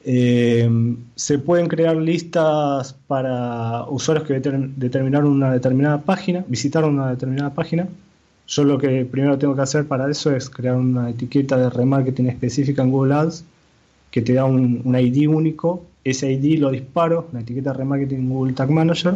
Eh, 0.03 0.69
se 1.15 1.39
pueden 1.39 1.67
crear 1.67 1.95
listas 1.95 2.93
para 3.07 3.85
usuarios 3.85 4.27
que 4.27 4.33
determinaron 4.33 5.31
una 5.31 5.53
determinada 5.53 6.01
página, 6.01 6.43
visitaron 6.47 6.95
una 6.95 7.11
determinada 7.11 7.53
página, 7.53 7.87
yo 8.47 8.63
lo 8.63 8.77
que 8.77 9.05
primero 9.05 9.37
tengo 9.37 9.55
que 9.55 9.61
hacer 9.61 9.87
para 9.87 10.09
eso 10.09 10.35
es 10.35 10.49
crear 10.49 10.75
una 10.75 11.09
etiqueta 11.09 11.57
de 11.57 11.69
remarketing 11.69 12.27
específica 12.27 12.81
en 12.81 12.91
Google 12.91 13.13
Ads 13.13 13.45
que 14.11 14.21
te 14.21 14.33
da 14.33 14.45
un, 14.45 14.83
ID 14.85 15.27
único. 15.27 15.85
Ese 16.03 16.31
ID 16.31 16.59
lo 16.59 16.69
disparo, 16.69 17.27
una 17.31 17.41
etiqueta 17.41 17.73
remarketing 17.73 18.19
en 18.19 18.29
Google 18.29 18.53
Tag 18.53 18.69
Manager, 18.69 19.15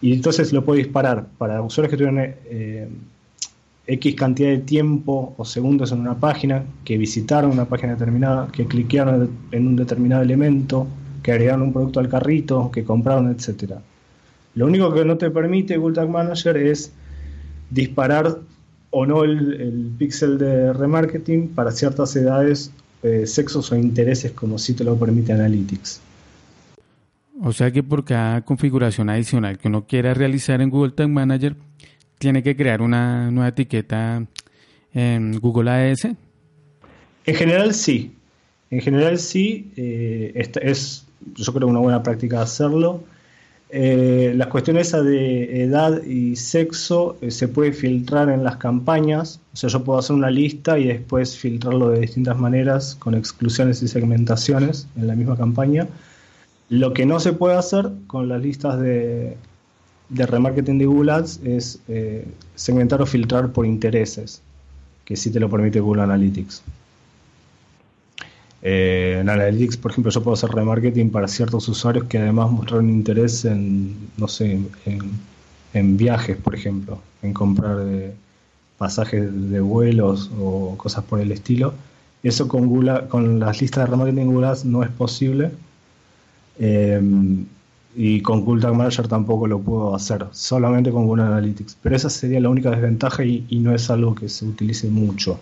y 0.00 0.12
entonces 0.12 0.52
lo 0.52 0.64
puedo 0.64 0.78
disparar 0.78 1.26
para 1.36 1.62
usuarios 1.62 1.90
que 1.90 1.96
tuvieron 1.96 2.20
eh, 2.20 2.88
X 3.86 4.14
cantidad 4.14 4.50
de 4.50 4.58
tiempo 4.58 5.34
o 5.36 5.44
segundos 5.44 5.90
en 5.90 6.00
una 6.00 6.14
página, 6.14 6.62
que 6.84 6.96
visitaron 6.96 7.50
una 7.50 7.64
página 7.64 7.94
determinada, 7.94 8.48
que 8.52 8.66
cliquearon 8.66 9.30
en 9.50 9.66
un 9.66 9.76
determinado 9.76 10.22
elemento, 10.22 10.86
que 11.22 11.32
agregaron 11.32 11.62
un 11.62 11.72
producto 11.72 11.98
al 11.98 12.08
carrito, 12.08 12.70
que 12.70 12.84
compraron, 12.84 13.30
etc. 13.30 13.74
Lo 14.54 14.66
único 14.66 14.92
que 14.94 15.04
no 15.04 15.16
te 15.16 15.30
permite 15.30 15.76
Google 15.76 15.96
Tag 15.96 16.08
Manager 16.08 16.56
es 16.56 16.92
disparar 17.70 18.38
o 18.90 19.06
no 19.06 19.24
el, 19.24 19.92
píxel 19.98 20.38
de 20.38 20.72
remarketing 20.72 21.48
para 21.48 21.72
ciertas 21.72 22.14
edades, 22.16 22.70
eh, 23.02 23.26
sexos 23.26 23.72
o 23.72 23.76
intereses 23.76 24.32
como 24.32 24.58
si 24.58 24.74
te 24.74 24.84
lo 24.84 24.96
permite 24.96 25.32
Analytics. 25.32 26.00
O 27.42 27.52
sea 27.52 27.70
que 27.72 27.82
por 27.82 28.04
cada 28.04 28.42
configuración 28.42 29.10
adicional 29.10 29.58
que 29.58 29.68
uno 29.68 29.86
quiera 29.86 30.14
realizar 30.14 30.60
en 30.60 30.70
Google 30.70 30.92
Tag 30.92 31.08
Manager, 31.08 31.56
tiene 32.18 32.42
que 32.42 32.56
crear 32.56 32.80
una 32.80 33.30
nueva 33.30 33.48
etiqueta 33.48 34.24
en 34.92 35.40
Google 35.40 35.70
AS. 35.70 36.04
En 37.26 37.34
general 37.34 37.74
sí. 37.74 38.14
En 38.70 38.80
general 38.80 39.18
sí. 39.18 39.72
Eh, 39.76 40.50
es, 40.62 41.04
yo 41.34 41.52
creo, 41.52 41.68
una 41.68 41.80
buena 41.80 42.02
práctica 42.02 42.42
hacerlo. 42.42 43.02
Eh, 43.76 44.34
la 44.36 44.48
cuestión 44.48 44.76
esa 44.76 45.02
de 45.02 45.64
edad 45.64 46.00
y 46.04 46.36
sexo 46.36 47.16
eh, 47.20 47.32
se 47.32 47.48
puede 47.48 47.72
filtrar 47.72 48.28
en 48.28 48.44
las 48.44 48.58
campañas. 48.58 49.40
O 49.52 49.56
sea, 49.56 49.68
yo 49.68 49.82
puedo 49.82 49.98
hacer 49.98 50.14
una 50.14 50.30
lista 50.30 50.78
y 50.78 50.86
después 50.86 51.36
filtrarlo 51.36 51.88
de 51.88 51.98
distintas 51.98 52.38
maneras 52.38 52.94
con 52.94 53.16
exclusiones 53.16 53.82
y 53.82 53.88
segmentaciones 53.88 54.86
en 54.96 55.08
la 55.08 55.16
misma 55.16 55.36
campaña. 55.36 55.88
Lo 56.68 56.92
que 56.92 57.04
no 57.04 57.18
se 57.18 57.32
puede 57.32 57.56
hacer 57.56 57.90
con 58.06 58.28
las 58.28 58.40
listas 58.40 58.78
de, 58.78 59.36
de 60.08 60.24
remarketing 60.24 60.78
de 60.78 60.86
Google 60.86 61.10
Ads 61.10 61.40
es 61.44 61.80
eh, 61.88 62.28
segmentar 62.54 63.02
o 63.02 63.06
filtrar 63.06 63.50
por 63.50 63.66
intereses, 63.66 64.40
que 65.04 65.16
sí 65.16 65.32
te 65.32 65.40
lo 65.40 65.50
permite 65.50 65.80
Google 65.80 66.02
Analytics. 66.02 66.62
Eh, 68.66 69.18
en 69.20 69.28
Analytics, 69.28 69.76
por 69.76 69.90
ejemplo, 69.90 70.10
yo 70.10 70.22
puedo 70.22 70.34
hacer 70.34 70.50
remarketing 70.50 71.10
para 71.10 71.28
ciertos 71.28 71.68
usuarios 71.68 72.06
que 72.06 72.16
además 72.16 72.50
mostraron 72.50 72.88
interés 72.88 73.44
en, 73.44 73.94
no 74.16 74.26
sé, 74.26 74.58
en, 75.74 75.96
viajes, 75.98 76.38
por 76.38 76.54
ejemplo, 76.54 76.98
en 77.22 77.34
comprar 77.34 77.76
eh, 77.82 78.14
pasajes 78.78 79.50
de 79.50 79.60
vuelos 79.60 80.30
o 80.40 80.76
cosas 80.78 81.04
por 81.04 81.20
el 81.20 81.30
estilo. 81.32 81.74
Eso 82.22 82.48
con, 82.48 82.66
Google, 82.66 83.06
con 83.08 83.38
las 83.38 83.60
listas 83.60 83.84
de 83.84 83.90
remarketing 83.90 84.32
Google 84.32 84.46
Ads 84.48 84.64
no 84.64 84.82
es 84.82 84.90
posible. 84.90 85.50
y 87.96 88.20
con 88.22 88.44
Google 88.44 88.62
Tag 88.62 88.74
Manager 88.74 89.08
tampoco 89.08 89.46
lo 89.46 89.60
puedo 89.60 89.94
hacer, 89.94 90.26
solamente 90.32 90.90
con 90.90 91.06
Google 91.06 91.24
Analytics. 91.24 91.76
Pero 91.82 91.96
esa 91.96 92.08
sería 92.10 92.40
la 92.40 92.48
única 92.48 92.70
desventaja 92.70 93.24
y 93.24 93.58
no 93.60 93.74
es 93.74 93.90
algo 93.90 94.14
que 94.14 94.28
se 94.28 94.46
utilice 94.46 94.88
mucho. 94.88 95.38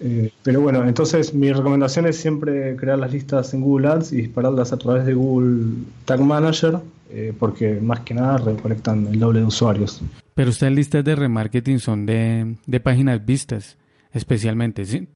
Eh, 0.00 0.30
pero 0.42 0.60
bueno, 0.60 0.86
entonces 0.86 1.34
mi 1.34 1.52
recomendación 1.52 2.06
es 2.06 2.16
siempre 2.16 2.76
crear 2.76 2.98
las 2.98 3.12
listas 3.12 3.52
en 3.54 3.60
Google 3.60 3.88
Ads 3.88 4.12
y 4.12 4.16
dispararlas 4.16 4.72
a 4.72 4.76
través 4.76 5.06
de 5.06 5.14
Google 5.14 5.74
Tag 6.04 6.20
Manager, 6.20 6.78
eh, 7.10 7.32
porque 7.38 7.80
más 7.80 8.00
que 8.00 8.14
nada 8.14 8.38
recolectan 8.38 9.06
el 9.06 9.20
doble 9.20 9.40
de 9.40 9.46
usuarios. 9.46 10.02
Pero 10.34 10.50
ustedes 10.50 10.72
listas 10.72 11.04
de 11.04 11.14
remarketing 11.14 11.78
son 11.78 12.06
de, 12.06 12.56
páginas 12.82 13.24
vistas, 13.24 13.76
especialmente, 14.12 14.84
¿sí? 14.84 15.08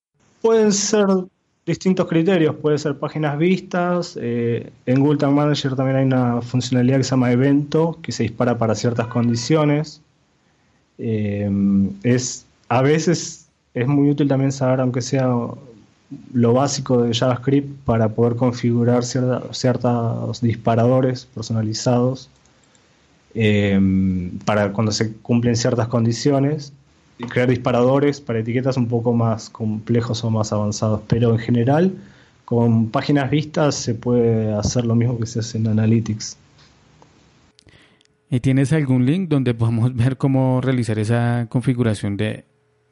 Pueden 0.42 0.72
ser 0.72 1.06
distintos 1.64 2.06
criterios, 2.06 2.54
puede 2.56 2.78
ser 2.78 2.96
páginas 2.98 3.36
vistas, 3.38 4.16
eh, 4.20 4.70
en 4.84 5.00
Google 5.00 5.18
Tag 5.18 5.32
Manager 5.32 5.74
también 5.74 5.96
hay 5.96 6.04
una 6.04 6.40
funcionalidad 6.42 6.98
que 6.98 7.04
se 7.04 7.10
llama 7.10 7.32
evento, 7.32 7.98
que 8.02 8.12
se 8.12 8.22
dispara 8.22 8.56
para 8.56 8.74
ciertas 8.74 9.08
condiciones. 9.08 10.00
es 10.98 12.46
a 12.68 12.82
veces 12.82 13.45
es 13.76 13.86
muy 13.86 14.10
útil 14.10 14.26
también 14.26 14.52
saber, 14.52 14.80
aunque 14.80 15.02
sea 15.02 15.28
lo 16.32 16.52
básico 16.52 17.02
de 17.02 17.12
JavaScript, 17.12 17.68
para 17.84 18.08
poder 18.08 18.36
configurar 18.36 19.04
ciertos 19.04 20.40
disparadores 20.40 21.26
personalizados 21.26 22.30
eh, 23.34 23.78
para 24.46 24.72
cuando 24.72 24.92
se 24.92 25.12
cumplen 25.18 25.56
ciertas 25.56 25.88
condiciones 25.88 26.72
crear 27.28 27.48
disparadores 27.48 28.20
para 28.20 28.40
etiquetas 28.40 28.76
un 28.76 28.88
poco 28.88 29.12
más 29.12 29.50
complejos 29.50 30.24
o 30.24 30.30
más 30.30 30.52
avanzados. 30.52 31.02
Pero 31.06 31.32
en 31.32 31.38
general, 31.38 31.94
con 32.44 32.90
páginas 32.90 33.30
vistas 33.30 33.74
se 33.74 33.94
puede 33.94 34.54
hacer 34.54 34.86
lo 34.86 34.94
mismo 34.94 35.18
que 35.18 35.26
se 35.26 35.40
hace 35.40 35.58
en 35.58 35.66
Analytics. 35.66 36.38
¿Y 38.30 38.40
tienes 38.40 38.72
algún 38.72 39.06
link 39.06 39.28
donde 39.28 39.54
podamos 39.54 39.94
ver 39.94 40.16
cómo 40.16 40.60
realizar 40.60 40.98
esa 40.98 41.46
configuración 41.48 42.16
de 42.16 42.44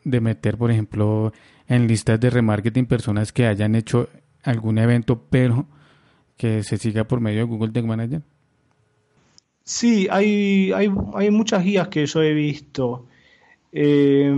de 0.04 0.20
meter, 0.20 0.56
por 0.56 0.70
ejemplo, 0.70 1.32
en 1.66 1.86
listas 1.86 2.20
de 2.20 2.30
remarketing 2.30 2.86
personas 2.86 3.32
que 3.32 3.46
hayan 3.46 3.74
hecho 3.74 4.08
algún 4.42 4.78
evento, 4.78 5.22
pero 5.30 5.66
que 6.36 6.62
se 6.62 6.76
siga 6.76 7.04
por 7.04 7.20
medio 7.20 7.40
de 7.40 7.44
Google 7.44 7.72
Tag 7.72 7.86
Manager? 7.86 8.22
Sí, 9.64 10.06
hay, 10.10 10.72
hay, 10.72 10.92
hay 11.14 11.30
muchas 11.30 11.64
guías 11.64 11.88
que 11.88 12.04
yo 12.04 12.22
he 12.22 12.34
visto. 12.34 13.06
Eh, 13.72 14.32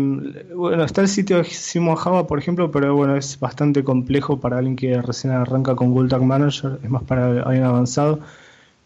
bueno, 0.55 0.85
está 0.85 1.03
el 1.03 1.09
sitio 1.09 1.39
de 1.39 1.45
Simon 1.45 1.97
Java, 1.97 2.27
por 2.27 2.39
ejemplo, 2.39 2.71
pero 2.71 2.95
bueno, 2.95 3.17
es 3.17 3.39
bastante 3.39 3.85
complejo 3.85 4.41
para 4.41 4.59
alguien 4.59 4.77
que 4.77 5.03
recién 5.03 5.33
arranca 5.35 5.75
con 5.75 5.91
Google 5.91 6.09
Tag 6.09 6.23
Manager, 6.23 6.79
es 6.83 6.89
más 6.89 7.03
para 7.03 7.43
alguien 7.43 7.65
avanzado. 7.65 8.21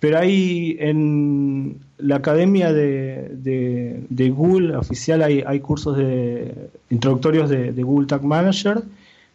Pero 0.01 0.19
hay 0.19 0.79
en 0.81 1.79
la 1.99 2.17
academia 2.17 2.73
de, 2.73 4.33
Google 4.35 4.77
oficial 4.77 5.23
hay, 5.23 5.45
hay, 5.47 5.61
cursos 5.61 5.97
de 5.99 6.71
introductorios 6.89 7.51
de, 7.51 7.83
Google 7.83 8.07
Tag 8.07 8.25
Manager. 8.25 8.83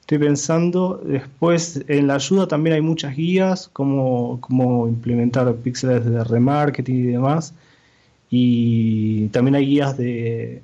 Estoy 0.01 0.17
pensando, 0.17 1.01
después 1.05 1.83
en 1.87 2.07
la 2.07 2.15
ayuda 2.15 2.47
también 2.47 2.75
hay 2.75 2.81
muchas 2.81 3.15
guías, 3.15 3.69
como, 3.73 4.39
cómo 4.41 4.87
implementar 4.87 5.53
píxeles 5.55 6.03
de 6.05 6.23
remarketing 6.23 6.95
y 6.95 7.07
demás. 7.07 7.53
Y 8.29 9.27
también 9.27 9.55
hay 9.55 9.67
guías 9.67 9.97
de, 9.97 10.63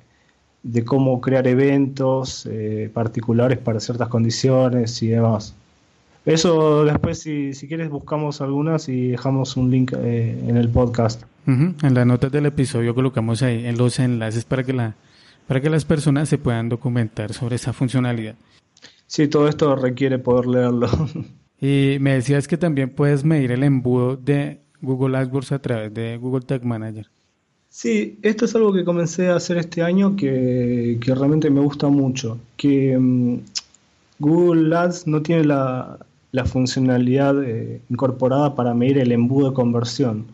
cómo 0.84 1.20
crear 1.20 1.46
eventos 1.46 2.46
eh, 2.50 2.90
particulares 2.92 3.58
para 3.58 3.78
ciertas 3.78 4.08
condiciones 4.08 5.00
y 5.02 5.08
demás. 5.08 5.54
Eso 6.24 6.84
después, 6.84 7.18
si, 7.18 7.52
si 7.52 7.66
quieres, 7.66 7.90
buscamos 7.90 8.40
algunas 8.40 8.88
y 8.88 9.08
dejamos 9.08 9.56
un 9.56 9.70
link 9.70 9.92
eh, 9.96 10.38
en 10.46 10.56
el 10.56 10.68
podcast. 10.68 11.22
En 11.46 11.74
las 11.94 12.06
notas 12.06 12.30
del 12.30 12.46
episodio 12.46 12.94
colocamos 12.94 13.42
ahí 13.42 13.66
en 13.66 13.76
los 13.76 13.98
enlaces 13.98 14.44
para 14.44 14.62
que, 14.62 14.72
la, 14.72 14.94
para 15.48 15.60
que 15.60 15.68
las 15.68 15.84
personas 15.84 16.28
se 16.28 16.38
puedan 16.38 16.68
documentar 16.68 17.32
sobre 17.32 17.56
esa 17.56 17.72
funcionalidad. 17.72 18.36
Sí, 19.08 19.26
todo 19.26 19.48
esto 19.48 19.74
requiere 19.74 20.18
poder 20.18 20.46
leerlo. 20.46 20.88
Y 21.64 21.98
me 22.00 22.14
decías 22.14 22.48
que 22.48 22.56
también 22.56 22.90
puedes 22.90 23.22
medir 23.22 23.52
el 23.52 23.62
embudo 23.62 24.16
de 24.16 24.62
Google 24.80 25.16
AdWords 25.16 25.52
a 25.52 25.60
través 25.60 25.94
de 25.94 26.16
Google 26.16 26.44
Tag 26.44 26.64
Manager. 26.64 27.06
Sí, 27.68 28.18
esto 28.22 28.46
es 28.46 28.54
algo 28.56 28.72
que 28.72 28.84
comencé 28.84 29.28
a 29.28 29.36
hacer 29.36 29.58
este 29.58 29.80
año 29.80 30.16
que, 30.16 30.98
que 31.00 31.14
realmente 31.14 31.50
me 31.50 31.60
gusta 31.60 31.86
mucho. 31.86 32.40
Que 32.56 32.98
mm, 32.98 33.38
Google 34.18 34.76
Ads 34.76 35.06
no 35.06 35.22
tiene 35.22 35.44
la, 35.44 35.98
la 36.32 36.46
funcionalidad 36.46 37.42
eh, 37.44 37.80
incorporada 37.90 38.54
para 38.54 38.74
medir 38.74 38.98
el 38.98 39.12
embudo 39.12 39.50
de 39.50 39.54
conversión. 39.54 40.24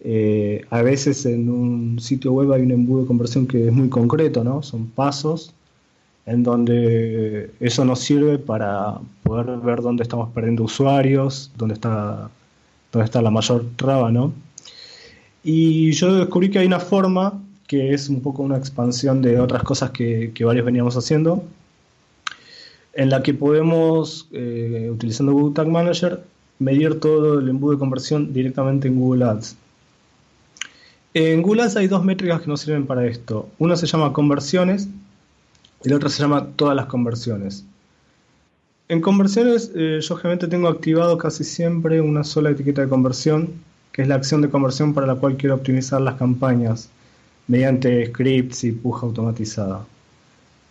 Eh, 0.00 0.64
a 0.70 0.82
veces 0.82 1.24
en 1.26 1.48
un 1.48 2.00
sitio 2.00 2.32
web 2.32 2.52
hay 2.52 2.62
un 2.62 2.72
embudo 2.72 3.02
de 3.02 3.06
conversión 3.06 3.46
que 3.46 3.68
es 3.68 3.72
muy 3.72 3.88
concreto, 3.88 4.42
¿no? 4.42 4.62
Son 4.62 4.86
pasos 4.86 5.54
en 6.26 6.42
donde 6.42 7.50
eso 7.60 7.84
nos 7.84 8.00
sirve 8.00 8.38
para 8.38 8.98
poder 9.22 9.58
ver 9.58 9.80
dónde 9.82 10.02
estamos 10.02 10.30
perdiendo 10.30 10.64
usuarios, 10.64 11.50
dónde 11.56 11.74
está, 11.74 12.30
dónde 12.92 13.04
está 13.04 13.22
la 13.22 13.30
mayor 13.30 13.64
traba, 13.76 14.10
¿no? 14.10 14.32
Y 15.44 15.92
yo 15.92 16.14
descubrí 16.14 16.50
que 16.50 16.58
hay 16.58 16.66
una 16.66 16.80
forma 16.80 17.40
que 17.66 17.94
es 17.94 18.08
un 18.08 18.20
poco 18.20 18.42
una 18.42 18.56
expansión 18.56 19.22
de 19.22 19.38
otras 19.38 19.62
cosas 19.62 19.90
que, 19.90 20.32
que 20.34 20.44
varios 20.44 20.66
veníamos 20.66 20.96
haciendo, 20.96 21.44
en 22.92 23.10
la 23.10 23.22
que 23.22 23.34
podemos, 23.34 24.28
eh, 24.32 24.88
utilizando 24.92 25.32
Google 25.32 25.54
Tag 25.54 25.68
Manager, 25.68 26.22
medir 26.58 27.00
todo 27.00 27.38
el 27.38 27.48
embudo 27.48 27.72
de 27.72 27.78
conversión 27.78 28.32
directamente 28.32 28.88
en 28.88 28.98
Google 28.98 29.24
Ads. 29.24 29.56
En 31.14 31.42
Google 31.42 31.62
Ads 31.62 31.76
hay 31.76 31.88
dos 31.88 32.04
métricas 32.04 32.40
que 32.42 32.48
nos 32.48 32.60
sirven 32.60 32.86
para 32.86 33.06
esto. 33.06 33.48
Una 33.58 33.76
se 33.76 33.86
llama 33.86 34.12
conversiones 34.12 34.88
y 35.82 35.88
la 35.88 35.96
otra 35.96 36.08
se 36.08 36.22
llama 36.22 36.48
todas 36.56 36.76
las 36.76 36.86
conversiones. 36.86 37.64
En 38.88 39.00
conversiones 39.00 39.70
eh, 39.74 40.00
yo 40.00 40.16
generalmente 40.16 40.48
tengo 40.48 40.68
activado 40.68 41.16
casi 41.16 41.44
siempre 41.44 42.00
una 42.00 42.24
sola 42.24 42.50
etiqueta 42.50 42.82
de 42.82 42.88
conversión, 42.88 43.50
que 43.92 44.02
es 44.02 44.08
la 44.08 44.16
acción 44.16 44.42
de 44.42 44.50
conversión 44.50 44.94
para 44.94 45.06
la 45.06 45.14
cual 45.14 45.36
quiero 45.36 45.54
optimizar 45.54 46.00
las 46.00 46.16
campañas 46.16 46.90
mediante 47.46 48.06
scripts 48.06 48.64
y 48.64 48.72
puja 48.72 49.06
automatizada. 49.06 49.84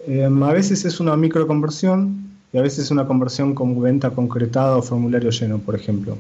Em, 0.08 0.44
a 0.44 0.54
veces 0.54 0.86
es 0.86 1.00
una 1.00 1.16
microconversión 1.18 2.30
y 2.54 2.58
a 2.58 2.62
veces 2.62 2.86
es 2.86 2.92
una 2.92 3.06
conversión 3.06 3.54
con 3.54 3.80
venta 3.82 4.10
concretada 4.10 4.78
o 4.78 4.82
formulario 4.82 5.30
lleno, 5.30 5.60
por 5.60 5.76
ejemplo. 5.76 6.18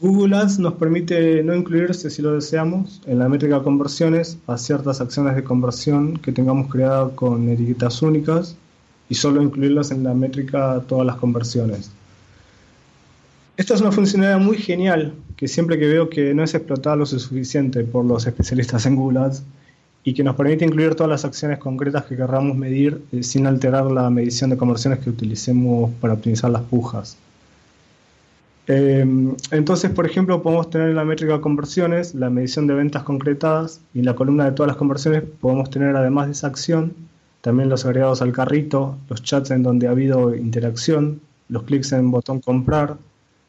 Google 0.00 0.36
Ads 0.36 0.58
nos 0.58 0.74
permite 0.74 1.42
no 1.42 1.54
incluirse, 1.54 2.10
si 2.10 2.20
lo 2.20 2.34
deseamos, 2.34 3.00
en 3.06 3.20
la 3.20 3.28
métrica 3.28 3.62
conversiones 3.62 4.38
a 4.46 4.58
ciertas 4.58 5.00
acciones 5.00 5.36
de 5.36 5.44
conversión 5.44 6.16
que 6.16 6.32
tengamos 6.32 6.70
creadas 6.70 7.12
con 7.14 7.48
etiquetas 7.48 8.02
únicas 8.02 8.56
y 9.08 9.14
solo 9.14 9.40
incluirlas 9.42 9.92
en 9.92 10.02
la 10.02 10.12
métrica 10.12 10.82
todas 10.88 11.06
las 11.06 11.16
conversiones. 11.16 11.90
Esta 13.56 13.74
es 13.74 13.80
una 13.80 13.92
funcionalidad 13.92 14.40
muy 14.40 14.58
genial 14.58 15.14
que 15.36 15.46
siempre 15.46 15.78
que 15.78 15.86
veo 15.86 16.10
que 16.10 16.34
no 16.34 16.42
es 16.42 16.54
explotada 16.54 16.96
lo 16.96 17.06
suficiente 17.06 17.84
por 17.84 18.04
los 18.04 18.26
especialistas 18.26 18.84
en 18.86 18.96
Google 18.96 19.20
Ads 19.20 19.42
y 20.04 20.12
que 20.12 20.22
nos 20.22 20.36
permite 20.36 20.64
incluir 20.64 20.94
todas 20.94 21.10
las 21.10 21.24
acciones 21.24 21.58
concretas 21.58 22.04
que 22.04 22.16
querramos 22.16 22.56
medir 22.56 23.00
eh, 23.10 23.22
sin 23.22 23.46
alterar 23.46 23.90
la 23.90 24.10
medición 24.10 24.50
de 24.50 24.56
conversiones 24.56 24.98
que 24.98 25.10
utilicemos 25.10 25.90
para 26.00 26.14
optimizar 26.14 26.50
las 26.50 26.62
pujas. 26.62 27.16
Eh, 28.66 29.04
entonces, 29.50 29.90
por 29.90 30.06
ejemplo, 30.06 30.42
podemos 30.42 30.70
tener 30.70 30.90
en 30.90 30.96
la 30.96 31.04
métrica 31.04 31.34
de 31.34 31.40
conversiones 31.40 32.14
la 32.14 32.30
medición 32.30 32.66
de 32.66 32.74
ventas 32.74 33.02
concretadas 33.02 33.80
y 33.92 33.98
en 33.98 34.04
la 34.04 34.14
columna 34.14 34.44
de 34.44 34.52
todas 34.52 34.68
las 34.68 34.76
conversiones 34.76 35.22
podemos 35.40 35.70
tener 35.70 35.96
además 35.96 36.26
de 36.26 36.32
esa 36.32 36.46
acción 36.46 36.94
también 37.44 37.68
los 37.68 37.84
agregados 37.84 38.22
al 38.22 38.32
carrito, 38.32 38.96
los 39.10 39.22
chats 39.22 39.50
en 39.50 39.62
donde 39.62 39.86
ha 39.86 39.90
habido 39.90 40.34
interacción, 40.34 41.20
los 41.50 41.64
clics 41.64 41.92
en 41.92 42.10
botón 42.10 42.40
comprar, 42.40 42.96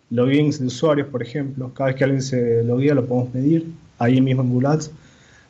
logins 0.09 0.59
de 0.59 0.65
usuarios, 0.65 1.07
por 1.07 1.23
ejemplo. 1.23 1.71
Cada 1.73 1.87
vez 1.87 1.95
que 1.95 2.03
alguien 2.03 2.21
se 2.21 2.61
loguea 2.65 2.93
lo 2.93 3.05
podemos 3.05 3.33
medir 3.33 3.71
ahí 3.97 4.19
mismo 4.19 4.41
en 4.41 4.49
Google 4.49 4.67
Ads. 4.67 4.91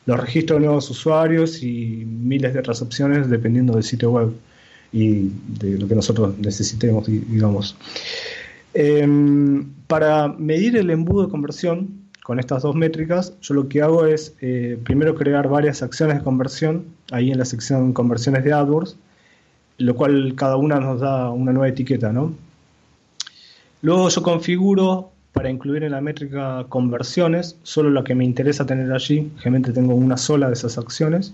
Los 0.06 0.20
registros 0.20 0.60
de 0.60 0.66
nuevos 0.66 0.90
usuarios 0.90 1.64
y 1.64 2.06
miles 2.06 2.54
de 2.54 2.60
otras 2.60 2.82
opciones 2.82 3.30
dependiendo 3.30 3.74
del 3.74 3.84
sitio 3.84 4.12
web 4.12 4.34
y 4.92 5.32
de 5.60 5.78
lo 5.80 5.88
que 5.88 5.96
nosotros 5.96 6.38
necesitemos, 6.38 7.06
digamos. 7.08 7.76
Em, 8.74 9.66
para 9.88 10.28
medir 10.28 10.78
el 10.78 10.90
embudo 10.90 11.26
de 11.26 11.32
conversión 11.32 12.06
con 12.24 12.40
estas 12.40 12.64
dos 12.64 12.76
métricas, 12.76 13.34
yo 13.42 13.54
lo 13.54 13.68
que 13.68 13.82
hago 13.82 14.06
es 14.06 14.34
eh, 14.42 14.78
primero 14.84 15.16
crear 15.16 15.48
varias 15.48 15.82
acciones 15.82 16.18
de 16.18 16.24
conversión 16.24 16.86
ahí 17.12 17.32
en 17.32 17.38
la 17.38 17.46
sección 17.46 17.94
conversiones 17.94 18.44
de 18.44 18.54
AdWords, 18.54 18.98
lo 19.78 19.96
cual 19.96 20.34
cada 20.36 20.56
una 20.58 20.80
nos 20.80 21.02
da 21.02 21.30
una 21.30 21.52
nueva 21.52 21.70
etiqueta, 21.70 22.12
¿no? 22.12 22.34
Luego 23.82 24.10
yo 24.10 24.24
configuro 24.24 25.12
para 25.36 25.50
incluir 25.50 25.84
en 25.84 25.92
la 25.92 26.00
métrica 26.00 26.66
conversiones, 26.70 27.58
solo 27.64 27.90
la 27.90 28.06
que 28.06 28.16
me 28.16 28.24
interesa 28.24 28.66
tener 28.66 28.90
allí, 28.94 29.30
generalmente 29.36 29.74
tengo 29.74 29.94
una 29.94 30.16
sola 30.16 30.48
de 30.48 30.54
esas 30.54 30.78
acciones. 30.78 31.34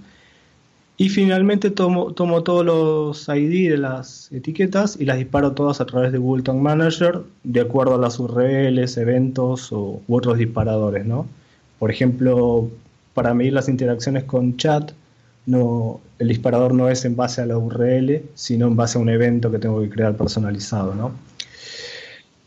Y 0.98 1.10
finalmente 1.10 1.70
tomo, 1.70 2.12
tomo 2.12 2.41
todos 2.41 2.65
los 2.65 3.29
ID 3.29 3.70
de 3.70 3.77
las 3.77 4.31
etiquetas 4.31 4.98
y 5.00 5.05
las 5.05 5.20
disparo 5.20 5.51
todas 5.51 5.81
a 5.81 5.86
través 5.86 6.12
de 6.12 6.17
Google 6.17 6.41
Tag 6.41 6.55
Manager 6.55 7.22
de 7.43 7.62
acuerdo 7.62 7.93
a 7.93 8.00
las 8.00 8.20
URLs, 8.20 8.98
eventos 8.98 9.72
o, 9.72 10.01
u 10.08 10.15
otros 10.15 10.39
disparadores. 10.39 11.05
¿no? 11.05 11.27
Por 11.77 11.91
ejemplo, 11.91 12.72
para 13.13 13.36
medir 13.36 13.53
las 13.53 13.70
interacciones 13.70 14.24
con 14.24 14.58
chat, 14.58 14.93
no, 15.46 16.01
el 16.17 16.27
disparador 16.27 16.74
no 16.74 16.89
es 16.89 17.05
en 17.05 17.15
base 17.15 17.41
a 17.41 17.46
la 17.46 17.55
URL, 17.55 18.24
sino 18.34 18.65
en 18.65 18.75
base 18.75 18.98
a 18.98 19.01
un 19.01 19.10
evento 19.10 19.51
que 19.51 19.60
tengo 19.60 19.79
que 19.79 19.91
crear 19.91 20.17
personalizado. 20.17 20.96
¿no? 20.96 21.12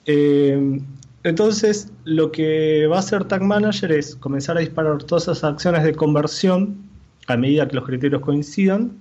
Eh, 0.06 0.80
entonces, 1.25 1.90
lo 2.04 2.31
que 2.31 2.87
va 2.87 2.97
a 2.97 2.99
hacer 2.99 3.25
Tag 3.25 3.43
Manager 3.43 3.90
es 3.93 4.14
comenzar 4.14 4.59
a 4.59 4.61
disparar 4.61 5.02
todas 5.02 5.25
esas 5.25 5.43
acciones 5.43 5.83
de 5.83 5.95
conversión 5.95 6.76
a 7.26 7.38
medida 7.38 7.66
que 7.66 7.76
los 7.76 7.87
criterios 7.87 8.21
coincidan. 8.21 8.93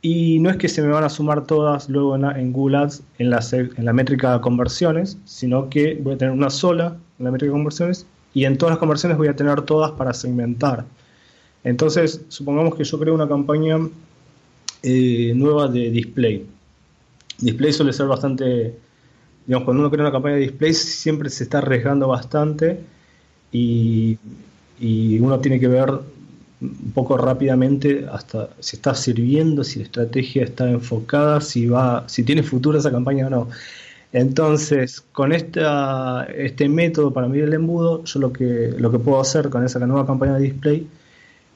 Y 0.00 0.38
no 0.38 0.48
es 0.48 0.56
que 0.56 0.68
se 0.68 0.80
me 0.80 0.88
van 0.88 1.04
a 1.04 1.10
sumar 1.10 1.46
todas 1.46 1.90
luego 1.90 2.16
en, 2.16 2.52
Google 2.52 2.78
Ads 2.78 3.02
en 3.18 3.30
la, 3.30 3.40
en 3.52 3.84
la 3.84 3.92
métrica 3.92 4.32
de 4.32 4.40
conversiones, 4.40 5.18
sino 5.26 5.68
que 5.68 5.98
voy 6.02 6.14
a 6.14 6.18
tener 6.18 6.32
una 6.32 6.48
sola 6.48 6.96
en 7.18 7.24
la 7.24 7.30
métrica 7.30 7.52
de 7.52 7.58
conversiones 7.58 8.06
y 8.32 8.44
en 8.44 8.56
todas 8.56 8.72
las 8.72 8.78
conversiones 8.78 9.18
voy 9.18 9.28
a 9.28 9.36
tener 9.36 9.60
todas 9.62 9.90
para 9.92 10.14
segmentar. 10.14 10.86
Entonces, 11.64 12.24
supongamos 12.28 12.76
que 12.76 12.84
yo 12.84 12.98
creo 12.98 13.14
una 13.14 13.28
campaña 13.28 13.76
eh, 14.82 15.32
nueva 15.34 15.68
de 15.68 15.90
display. 15.90 16.46
Display 17.38 17.72
suele 17.72 17.92
ser 17.92 18.06
bastante 18.06 18.85
digamos, 19.46 19.64
cuando 19.64 19.82
uno 19.82 19.90
crea 19.90 20.02
una 20.02 20.12
campaña 20.12 20.36
de 20.36 20.42
display 20.42 20.74
siempre 20.74 21.30
se 21.30 21.44
está 21.44 21.58
arriesgando 21.58 22.08
bastante 22.08 22.80
y, 23.52 24.18
uno 25.20 25.40
tiene 25.40 25.58
que 25.58 25.68
ver 25.68 25.90
un 26.60 26.92
poco 26.94 27.16
rápidamente 27.16 28.06
hasta 28.10 28.50
si 28.60 28.76
está 28.76 28.94
sirviendo, 28.94 29.64
si 29.64 29.78
la 29.78 29.84
estrategia 29.86 30.44
está 30.44 30.70
enfocada, 30.70 31.40
si 31.40 31.66
va, 31.66 32.04
si 32.08 32.22
tiene 32.24 32.42
futuro 32.42 32.78
esa 32.78 32.90
campaña 32.90 33.26
o 33.26 33.30
no. 33.30 33.48
Entonces, 34.12 35.02
con 35.12 35.32
esta, 35.32 36.24
este 36.34 36.68
método 36.68 37.12
para 37.12 37.28
medir 37.28 37.44
el 37.44 37.54
embudo, 37.54 38.04
yo 38.04 38.20
lo 38.20 38.32
que, 38.32 38.74
lo 38.78 38.90
que 38.90 38.98
puedo 38.98 39.20
hacer 39.20 39.50
con 39.50 39.64
esa 39.64 39.78
nueva 39.86 40.06
campaña 40.06 40.34
de 40.36 40.42
display 40.42 40.86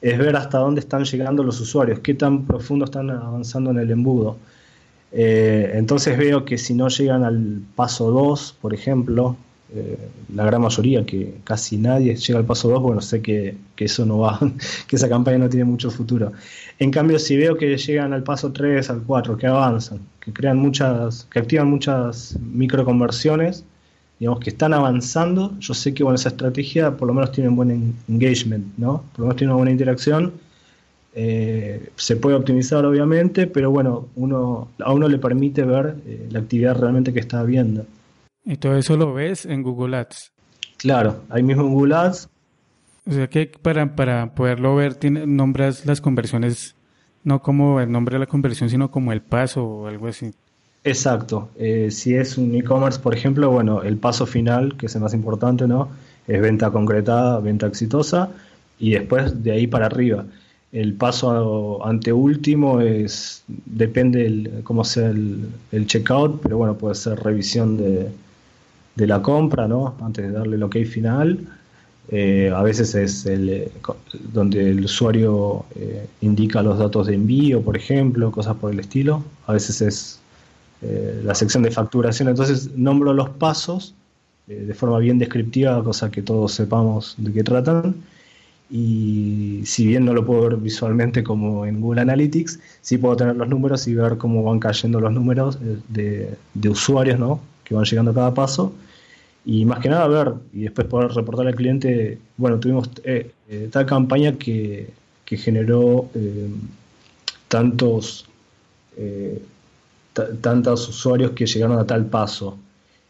es 0.01 0.17
ver 0.17 0.35
hasta 0.35 0.57
dónde 0.57 0.81
están 0.81 1.03
llegando 1.05 1.43
los 1.43 1.59
usuarios, 1.61 1.99
qué 1.99 2.13
tan 2.13 2.45
profundo 2.45 2.85
están 2.85 3.09
avanzando 3.09 3.71
en 3.71 3.79
el 3.79 3.91
embudo. 3.91 4.37
Eh, 5.11 5.71
entonces 5.73 6.17
veo 6.17 6.45
que 6.45 6.57
si 6.57 6.73
no 6.73 6.87
llegan 6.87 7.23
al 7.23 7.61
paso 7.75 8.11
2, 8.11 8.57
por 8.61 8.73
ejemplo, 8.73 9.35
eh, 9.73 9.97
la 10.35 10.45
gran 10.45 10.61
mayoría, 10.61 11.05
que 11.05 11.35
casi 11.43 11.77
nadie 11.77 12.15
llega 12.15 12.39
al 12.39 12.45
paso 12.45 12.69
2, 12.69 12.81
bueno, 12.81 13.01
sé 13.01 13.21
que, 13.21 13.55
eso 13.77 14.05
no 14.05 14.19
va, 14.19 14.39
que 14.87 14.95
esa 14.95 15.09
campaña 15.09 15.39
no 15.39 15.49
tiene 15.49 15.65
mucho 15.65 15.89
futuro. 15.91 16.31
En 16.79 16.91
cambio, 16.91 17.19
si 17.19 17.35
veo 17.37 17.57
que 17.57 17.77
llegan 17.77 18.13
al 18.13 18.23
paso 18.23 18.51
3, 18.51 18.89
al 18.89 19.03
4, 19.03 19.37
que 19.37 19.47
avanzan, 19.47 19.99
que 20.19 20.31
crean 20.31 20.57
muchas, 20.57 21.27
que 21.31 21.39
activan 21.39 21.69
muchas 21.69 22.37
microconversiones, 22.39 23.65
digamos 24.19 24.39
que 24.39 24.51
están 24.51 24.73
avanzando, 24.73 25.57
yo 25.59 25.73
sé 25.73 25.93
que 25.93 26.03
bueno, 26.03 26.15
esa 26.15 26.29
estrategia 26.29 26.95
por 26.95 27.07
lo 27.07 27.13
menos 27.15 27.31
tiene 27.31 27.49
un 27.49 27.55
buen 27.55 27.95
engagement, 28.07 28.77
¿no? 28.77 29.03
Por 29.13 29.21
lo 29.21 29.25
menos 29.25 29.37
tiene 29.37 29.51
una 29.51 29.57
buena 29.57 29.71
interacción 29.71 30.33
eh, 31.13 31.89
se 31.95 32.15
puede 32.15 32.35
optimizar 32.35 32.85
obviamente, 32.85 33.47
pero 33.47 33.71
bueno, 33.71 34.07
uno, 34.15 34.69
a 34.79 34.93
uno 34.93 35.07
le 35.07 35.17
permite 35.17 35.63
ver 35.63 35.95
eh, 36.05 36.27
la 36.31 36.39
actividad 36.39 36.77
realmente 36.77 37.13
que 37.13 37.19
está 37.19 37.43
viendo. 37.43 37.85
Y 38.45 38.57
todo 38.57 38.75
eso 38.77 38.97
lo 38.97 39.13
ves 39.13 39.45
en 39.45 39.61
Google 39.61 39.97
Ads. 39.97 40.31
Claro, 40.77 41.21
ahí 41.29 41.43
mismo 41.43 41.63
en 41.63 41.73
Google 41.73 41.95
Ads. 41.95 42.29
O 43.05 43.11
sea 43.11 43.27
que 43.27 43.51
para, 43.61 43.95
para 43.95 44.33
poderlo 44.33 44.75
ver, 44.75 44.95
tiene, 44.95 45.27
nombras 45.27 45.85
las 45.85 46.01
conversiones 46.01 46.75
no 47.23 47.41
como 47.41 47.79
el 47.79 47.91
nombre 47.91 48.15
de 48.15 48.19
la 48.19 48.25
conversión, 48.25 48.69
sino 48.69 48.89
como 48.89 49.11
el 49.11 49.21
paso 49.21 49.63
o 49.63 49.87
algo 49.87 50.07
así. 50.07 50.31
Exacto. 50.83 51.49
Eh, 51.57 51.89
si 51.91 52.15
es 52.15 52.37
un 52.37 52.55
e-commerce, 52.55 52.99
por 52.99 53.13
ejemplo, 53.13 53.51
bueno, 53.51 53.83
el 53.83 53.97
paso 53.97 54.25
final, 54.25 54.75
que 54.77 54.87
es 54.87 54.95
el 54.95 55.01
más 55.01 55.13
importante, 55.13 55.67
¿no? 55.67 55.89
Es 56.27 56.41
venta 56.41 56.71
concretada, 56.71 57.39
venta 57.39 57.67
exitosa, 57.67 58.31
y 58.79 58.91
después 58.91 59.43
de 59.43 59.51
ahí 59.51 59.67
para 59.67 59.85
arriba. 59.85 60.25
El 60.71 60.93
paso 60.93 61.85
anteúltimo 61.85 62.79
es 62.79 63.43
depende 63.47 64.25
el, 64.25 64.61
cómo 64.63 64.85
sea 64.85 65.09
el, 65.09 65.85
checkout, 65.85 66.41
pero 66.41 66.57
bueno, 66.57 66.75
puede 66.75 66.95
ser 66.95 67.19
revisión 67.19 67.77
de, 67.77 68.11
la 68.95 69.21
compra, 69.21 69.67
¿no? 69.67 69.95
Antes 70.01 70.27
de 70.27 70.31
darle 70.31 70.55
el 70.55 70.63
OK 70.63 70.77
final. 70.85 71.39
Eh, 72.09 72.51
a 72.53 72.61
veces 72.61 72.93
es 72.95 73.25
el, 73.25 73.49
eh, 73.49 73.71
donde 74.31 74.69
el 74.69 74.85
usuario 74.85 75.65
eh, 75.75 76.07
indica 76.21 76.61
los 76.61 76.77
datos 76.77 77.07
de 77.07 77.15
envío, 77.15 77.61
por 77.61 77.75
ejemplo, 77.75 78.31
cosas 78.31 78.55
por 78.55 78.71
el 78.71 78.79
estilo. 78.79 79.23
A 79.47 79.53
veces 79.53 79.81
es 79.81 80.17
la 81.23 81.35
sección 81.35 81.61
de 81.61 81.69
facturación. 81.69 82.27
Entonces 82.27 82.71
nombro 82.75 83.13
los 83.13 83.29
pasos 83.29 83.93
de 84.47 84.73
forma 84.73 84.97
bien 84.97 85.19
descriptiva, 85.19 85.83
cosa 85.83 86.09
que 86.09 86.23
todos 86.23 86.53
sepamos 86.53 87.13
de 87.19 87.31
qué 87.31 87.43
tratan 87.43 87.95
y 88.71 89.63
si 89.65 89.85
bien 89.85 90.05
no 90.05 90.13
lo 90.13 90.25
puedo 90.25 90.43
ver 90.43 90.55
visualmente 90.55 91.23
como 91.23 91.65
en 91.65 91.81
Google 91.81 92.01
Analytics, 92.01 92.57
sí 92.79 92.97
puedo 92.97 93.17
tener 93.17 93.35
los 93.35 93.49
números 93.49 93.85
y 93.87 93.95
ver 93.95 94.17
cómo 94.17 94.43
van 94.43 94.59
cayendo 94.59 95.01
los 95.01 95.11
números 95.11 95.59
de, 95.89 96.37
usuarios 96.69 97.19
¿no? 97.19 97.41
que 97.65 97.75
van 97.75 97.83
llegando 97.83 98.11
a 98.11 98.13
cada 98.13 98.33
paso. 98.33 98.73
Y 99.43 99.65
más 99.65 99.79
que 99.79 99.89
nada 99.89 100.07
ver 100.07 100.33
y 100.53 100.61
después 100.61 100.87
poder 100.87 101.11
reportar 101.11 101.47
al 101.47 101.55
cliente, 101.55 102.17
bueno, 102.37 102.59
tuvimos 102.59 102.89
eh, 103.03 103.31
eh, 103.49 103.67
tal 103.69 103.85
campaña 103.85 104.37
que, 104.37 104.89
que 105.25 105.35
generó 105.35 106.09
eh, 106.13 106.47
tantos, 107.49 108.29
tantos 110.39 110.87
usuarios 110.87 111.31
que 111.31 111.45
llegaron 111.45 111.77
a 111.77 111.85
tal 111.85 112.05
paso. 112.05 112.57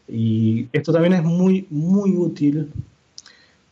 Y 0.08 0.66
esto 0.72 0.92
también 0.92 1.12
es 1.12 1.22
muy, 1.22 1.66
muy 1.70 2.16
útil 2.16 2.68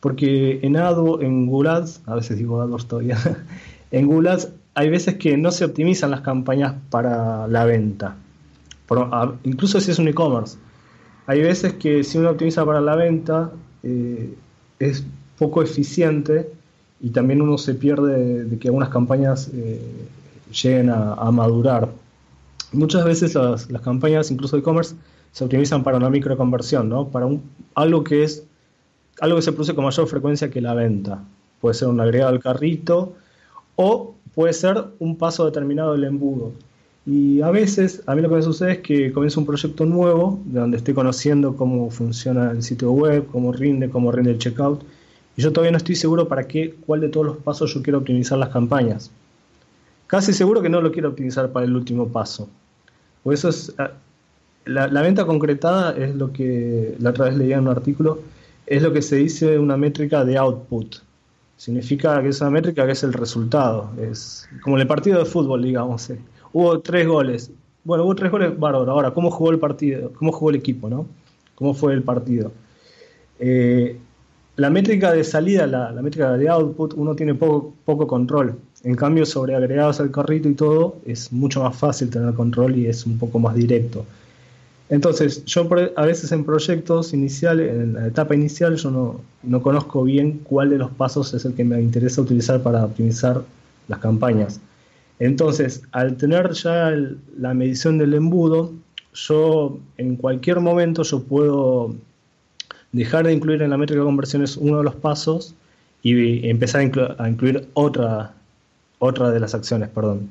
porque 0.01 0.59
en 0.63 0.75
AdWords, 0.75 1.23
en 1.23 1.67
Ads, 1.67 2.01
a 2.05 2.15
veces 2.15 2.37
digo 2.37 2.59
AdWords 2.59 2.87
todavía, 2.87 3.17
en 3.91 4.27
Ads 4.27 4.49
hay 4.73 4.89
veces 4.89 5.15
que 5.15 5.37
no 5.37 5.51
se 5.51 5.65
optimizan 5.65 6.11
las 6.11 6.21
campañas 6.21 6.75
para 6.89 7.47
la 7.47 7.65
venta, 7.65 8.15
incluso 9.43 9.79
si 9.79 9.91
es 9.91 9.99
un 9.99 10.07
e-commerce. 10.07 10.57
Hay 11.27 11.41
veces 11.41 11.73
que 11.73 12.03
si 12.03 12.17
uno 12.17 12.31
optimiza 12.31 12.65
para 12.65 12.81
la 12.81 12.95
venta 12.95 13.51
eh, 13.83 14.33
es 14.79 15.05
poco 15.37 15.61
eficiente 15.61 16.51
y 16.99 17.09
también 17.09 17.41
uno 17.41 17.57
se 17.57 17.73
pierde 17.75 18.45
de, 18.45 18.59
que 18.59 18.67
algunas 18.67 18.89
campañas 18.89 19.49
eh, 19.53 19.81
lleguen 20.51 20.89
a, 20.89 21.31
madurar. 21.31 21.89
Muchas 22.73 23.03
veces 23.05 23.35
las, 23.35 23.67
campañas, 23.83 24.31
incluso 24.31 24.57
e-commerce, 24.57 24.95
se 25.31 25.43
optimizan 25.43 25.83
para 25.83 25.97
una 25.97 26.09
microconversión, 26.09 26.89
¿no? 26.89 27.07
para 27.07 27.25
un, 27.25 27.41
algo 27.75 28.03
que 28.03 28.23
es 28.23 28.43
algo 29.21 29.37
que 29.37 29.43
se 29.43 29.51
produce 29.51 29.75
con 29.75 29.85
mayor 29.85 30.07
frecuencia 30.07 30.49
que 30.49 30.59
la 30.59 30.73
venta. 30.73 31.23
Puede 31.61 31.75
ser 31.75 31.87
un 31.87 32.01
agregado 32.01 32.31
al 32.31 32.39
carrito 32.39 33.13
o 33.75 34.15
puede 34.33 34.51
ser 34.51 34.83
un 34.97 35.15
paso 35.15 35.45
determinado 35.45 35.93
del 35.93 36.05
embudo. 36.05 36.53
Y 37.05 37.41
a 37.41 37.51
veces, 37.51 38.01
a 38.07 38.15
mí 38.15 38.21
lo 38.23 38.29
que 38.29 38.35
me 38.35 38.41
sucede 38.41 38.73
es 38.73 38.79
que 38.79 39.11
comienzo 39.11 39.39
un 39.39 39.45
proyecto 39.45 39.85
nuevo, 39.85 40.39
de 40.45 40.59
donde 40.59 40.77
estoy 40.77 40.95
conociendo 40.95 41.55
cómo 41.55 41.91
funciona 41.91 42.49
el 42.49 42.63
sitio 42.63 42.91
web, 42.91 43.27
cómo 43.31 43.51
rinde, 43.51 43.91
cómo 43.91 44.11
rinde 44.11 44.31
el 44.31 44.39
checkout, 44.39 44.83
y 45.37 45.41
yo 45.41 45.51
todavía 45.51 45.71
no 45.71 45.77
estoy 45.77 45.95
seguro 45.95 46.27
para 46.27 46.47
qué, 46.47 46.75
cuál 46.85 47.01
de 47.01 47.09
todos 47.09 47.25
los 47.25 47.37
pasos 47.37 47.73
yo 47.73 47.83
quiero 47.83 47.99
optimizar 47.99 48.39
las 48.39 48.49
campañas. 48.49 49.11
Casi 50.07 50.33
seguro 50.33 50.63
que 50.63 50.69
no 50.69 50.81
lo 50.81 50.91
quiero 50.91 51.09
optimizar 51.09 51.51
para 51.51 51.65
el 51.67 51.75
último 51.75 52.07
paso. 52.07 52.49
Por 53.23 53.35
eso 53.35 53.49
es, 53.49 53.71
ah, 53.77 53.91
la, 54.65 54.87
la 54.87 55.01
venta 55.03 55.25
concretada 55.25 55.95
es 55.95 56.15
lo 56.15 56.33
que, 56.33 56.95
la 56.99 57.11
otra 57.11 57.25
vez 57.25 57.37
leía 57.37 57.57
en 57.57 57.61
un 57.61 57.69
artículo, 57.69 58.19
es 58.71 58.81
lo 58.81 58.93
que 58.93 59.01
se 59.01 59.17
dice 59.17 59.59
una 59.59 59.75
métrica 59.75 60.23
de 60.23 60.37
output. 60.37 60.95
Significa 61.57 62.21
que 62.21 62.29
es 62.29 62.39
una 62.39 62.51
métrica 62.51 62.85
que 62.85 62.93
es 62.93 63.03
el 63.03 63.11
resultado. 63.11 63.89
Es 64.01 64.47
como 64.63 64.77
el 64.77 64.87
partido 64.87 65.19
de 65.19 65.25
fútbol, 65.25 65.61
digamos. 65.61 66.09
Eh. 66.09 66.17
Hubo 66.53 66.79
tres 66.79 67.05
goles. 67.05 67.51
Bueno, 67.83 68.05
hubo 68.05 68.15
tres 68.15 68.31
goles, 68.31 68.57
bárbaro. 68.57 68.89
Ahora, 68.89 69.11
¿cómo 69.11 69.29
jugó 69.29 69.51
el 69.51 69.59
partido? 69.59 70.13
¿Cómo 70.13 70.31
jugó 70.31 70.51
el 70.51 70.55
equipo, 70.55 70.89
no? 70.89 71.05
¿Cómo 71.55 71.73
fue 71.73 71.91
el 71.91 72.01
partido? 72.01 72.53
Eh, 73.39 73.97
la 74.55 74.69
métrica 74.69 75.11
de 75.11 75.25
salida, 75.25 75.67
la, 75.67 75.91
métrica 76.01 76.37
de 76.37 76.47
output, 76.47 76.93
uno 76.95 77.13
tiene 77.13 77.35
poco, 77.35 77.73
poco 77.83 78.07
control. 78.07 78.55
En 78.85 78.95
cambio, 78.95 79.25
sobre 79.25 79.53
agregados 79.53 79.99
al 79.99 80.11
carrito 80.11 80.47
y 80.47 80.53
todo, 80.53 80.95
es 81.05 81.33
mucho 81.33 81.61
más 81.61 81.75
fácil 81.75 82.09
tener 82.09 82.33
control 82.35 82.77
y 82.77 82.87
es 82.87 83.05
un 83.05 83.19
poco 83.19 83.37
más 83.37 83.53
directo. 83.53 84.05
Entonces, 84.91 85.45
yo 85.45 85.69
a 85.95 86.05
veces 86.05 86.33
en 86.33 86.43
proyectos 86.43 87.13
iniciales, 87.13 87.73
en 87.73 87.93
la 87.93 88.07
etapa 88.07 88.35
inicial, 88.35 88.75
yo 88.75 88.91
no, 88.91 89.21
no, 89.41 89.61
conozco 89.61 90.03
bien 90.03 90.41
cuál 90.43 90.69
de 90.69 90.77
los 90.77 90.91
pasos 90.91 91.33
es 91.33 91.45
el 91.45 91.53
que 91.53 91.63
me 91.63 91.81
interesa 91.81 92.21
utilizar 92.21 92.61
para 92.61 92.83
optimizar 92.83 93.41
las 93.87 93.99
campañas. 93.99 94.59
Entonces, 95.17 95.83
al 95.93 96.17
tener 96.17 96.51
ya 96.51 96.93
la 97.37 97.53
medición 97.53 97.99
del 97.99 98.13
embudo, 98.15 98.73
yo 99.13 99.79
en 99.97 100.17
cualquier 100.17 100.59
momento 100.59 101.03
yo 101.03 101.23
puedo 101.23 101.95
dejar 102.91 103.25
de 103.25 103.33
incluir 103.33 103.61
en 103.61 103.69
la 103.69 103.77
métrica 103.77 104.01
de 104.01 104.05
conversiones 104.05 104.57
uno 104.57 104.79
de 104.79 104.83
los 104.83 104.95
pasos 104.95 105.55
y 106.03 106.49
empezar 106.49 106.81
a, 107.17 107.29
incluir 107.29 107.65
otra, 107.75 108.33
otra 108.99 109.31
de 109.31 109.39
las 109.39 109.55
acciones, 109.55 109.87
perdón. 109.87 110.27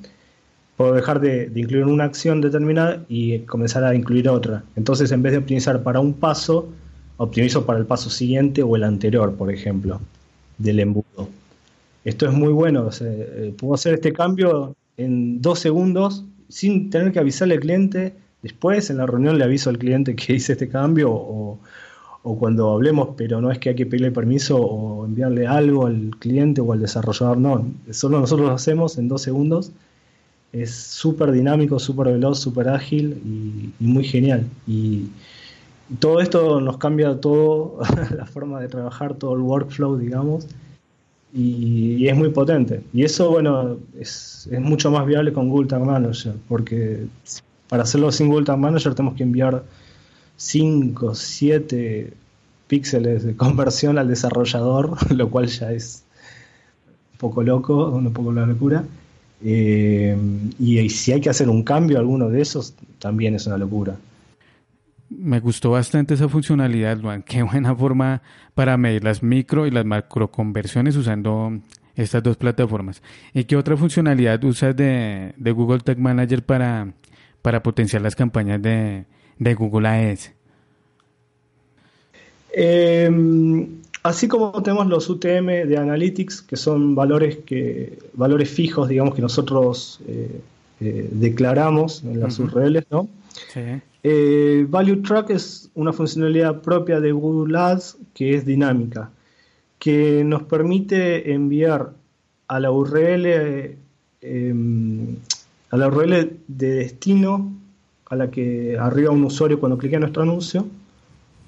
Puedo 0.80 0.94
dejar 0.94 1.20
de, 1.20 1.52
incluir 1.56 1.84
una 1.84 2.04
acción 2.04 2.40
determinada 2.40 3.04
y 3.06 3.40
comenzar 3.40 3.84
a 3.84 3.94
incluir 3.94 4.30
otra. 4.30 4.64
Entonces, 4.76 5.12
en 5.12 5.20
vez 5.22 5.32
de 5.32 5.36
optimizar 5.36 5.82
para 5.82 6.00
un 6.00 6.14
paso, 6.14 6.70
optimizo 7.18 7.66
para 7.66 7.78
el 7.78 7.84
paso 7.84 8.08
siguiente 8.08 8.62
o 8.62 8.76
el 8.76 8.84
anterior, 8.84 9.34
por 9.34 9.52
ejemplo, 9.52 10.00
del 10.56 10.80
embudo. 10.80 11.28
Esto 12.02 12.24
es 12.24 12.32
muy 12.32 12.50
bueno. 12.54 12.88
Eh, 12.98 13.52
puedo 13.58 13.74
hacer 13.74 13.92
este 13.92 14.14
cambio 14.14 14.74
en 14.96 15.42
dos 15.42 15.58
segundos 15.58 16.24
sin 16.48 16.88
tener 16.88 17.12
que 17.12 17.18
avisarle 17.18 17.56
al 17.56 17.60
cliente. 17.60 18.14
Después 18.40 18.88
en 18.88 18.96
la 18.96 19.04
reunión 19.04 19.36
le 19.36 19.44
aviso 19.44 19.68
al 19.68 19.76
cliente 19.76 20.16
que 20.16 20.32
hice 20.36 20.54
este 20.54 20.70
cambio 20.70 21.10
o, 21.12 21.58
cuando 22.22 22.70
hablemos, 22.70 23.10
pero 23.18 23.42
no 23.42 23.50
es 23.50 23.58
que 23.58 23.68
hay 23.68 23.74
que 23.74 23.84
pedirle 23.84 24.12
permiso 24.12 24.56
o 24.56 25.04
enviarle 25.04 25.46
algo 25.46 25.84
al 25.84 26.12
cliente 26.18 26.62
o 26.62 26.72
al 26.72 26.80
desarrollador, 26.80 27.36
no, 27.36 27.66
solo 27.90 28.18
nosotros 28.18 28.48
lo 28.48 28.54
hacemos 28.54 28.96
en 28.96 29.08
dos 29.08 29.20
segundos. 29.20 29.72
Es 30.52 30.74
súper 30.74 31.32
dinámico, 31.32 31.78
súper 31.78 32.08
veloz, 32.08 32.40
súper 32.40 32.68
ágil 32.68 33.72
y, 33.80 33.84
muy 33.84 34.04
genial. 34.04 34.46
Y, 34.66 35.08
todo 35.98 36.20
esto 36.20 36.60
nos 36.60 36.78
cambia 36.78 37.20
todo, 37.20 37.80
la 38.16 38.24
forma 38.24 38.60
de 38.60 38.68
trabajar, 38.68 39.14
todo 39.14 39.34
el 39.34 39.40
workflow, 39.40 39.96
digamos 39.96 40.46
y, 41.32 42.08
es 42.08 42.16
muy 42.16 42.30
potente. 42.30 42.82
Y 42.92 43.04
eso, 43.04 43.30
bueno, 43.30 43.78
es, 43.98 44.48
mucho 44.60 44.90
más 44.90 45.06
viable 45.06 45.32
con 45.32 45.48
Google 45.48 45.68
Tag 45.68 45.84
Manager, 45.84 46.34
porque 46.48 47.06
para 47.68 47.84
hacerlo 47.84 48.10
sin 48.12 48.28
Google 48.28 48.46
Tag 48.46 48.58
Manager 48.58 48.94
tenemos 48.94 49.16
que 49.16 49.22
enviar 49.22 49.64
5, 50.36 51.14
7 51.14 52.12
píxeles 52.66 53.24
de 53.24 53.36
conversión 53.36 53.98
al 53.98 54.08
desarrollador, 54.08 54.96
lo 55.14 55.30
cual 55.30 55.46
ya 55.46 55.72
es 55.72 56.04
un 57.12 57.18
poco 57.18 57.42
loco, 57.42 57.88
un 57.90 58.12
poco 58.12 58.32
la 58.32 58.46
locura. 58.46 58.84
Eh, 59.44 60.16
y 60.58 60.88
si 60.90 61.12
hay 61.12 61.20
que 61.20 61.30
hacer 61.30 61.48
un 61.48 61.62
cambio 61.62 61.98
alguno 61.98 62.28
de 62.28 62.42
esos, 62.42 62.74
también 62.98 63.34
es 63.34 63.46
una 63.46 63.56
locura. 63.56 63.96
Me 65.08 65.40
gustó 65.40 65.72
bastante 65.72 66.14
esa 66.14 66.28
funcionalidad, 66.28 67.00
Juan. 67.00 67.22
Qué 67.22 67.42
buena 67.42 67.74
forma 67.74 68.22
para 68.54 68.76
medir 68.76 69.02
las 69.02 69.22
micro 69.22 69.66
y 69.66 69.70
las 69.70 69.84
macro 69.84 70.30
conversiones 70.30 70.96
usando 70.96 71.58
estas 71.96 72.22
dos 72.22 72.36
plataformas. 72.36 73.02
¿Y 73.34 73.44
qué 73.44 73.56
otra 73.56 73.76
funcionalidad 73.76 74.42
usas 74.44 74.76
de, 74.76 75.34
Google 75.38 75.80
Tag 75.80 75.98
Manager 75.98 76.44
para, 76.44 76.92
para 77.42 77.62
potenciar 77.62 78.02
las 78.02 78.14
campañas 78.14 78.62
de, 78.62 79.04
Google 79.54 79.88
Ads? 79.88 80.32
Em, 82.52 83.80
así 84.02 84.28
como 84.28 84.62
tenemos 84.62 84.86
los 84.86 85.08
UTM 85.08 85.68
de 85.68 85.76
Analytics, 85.76 86.42
que 86.42 86.56
son 86.56 86.94
valores, 86.94 87.38
que, 87.38 87.98
valores 88.14 88.50
fijos, 88.50 88.88
digamos, 88.88 89.14
que 89.14 89.22
nosotros 89.22 90.00
eh, 90.06 90.40
eh, 90.80 91.08
declaramos 91.12 92.02
en 92.04 92.20
las 92.20 92.38
URLs, 92.38 92.86
¿no? 92.90 93.08
Sí. 93.52 93.60
Eh, 94.02 94.66
Value 94.68 95.02
Track 95.02 95.30
es 95.30 95.70
una 95.74 95.92
funcionalidad 95.92 96.62
propia 96.62 97.00
de 97.00 97.12
Google 97.12 97.58
Ads 97.58 97.98
que 98.14 98.34
es 98.34 98.46
dinámica, 98.46 99.10
que 99.78 100.24
nos 100.24 100.42
permite 100.44 101.32
enviar 101.32 101.92
a 102.48 102.60
la 102.60 102.70
URL, 102.70 103.76
em, 104.22 105.16
a 105.70 105.76
la 105.76 105.88
URL 105.88 106.38
de 106.48 106.70
destino 106.74 107.52
a 108.06 108.16
la 108.16 108.30
que 108.30 108.76
arriba 108.78 109.12
un 109.12 109.24
usuario 109.24 109.60
cuando 109.60 109.78
clique 109.78 109.94
en 109.94 110.00
nuestro 110.00 110.22
anuncio, 110.22 110.66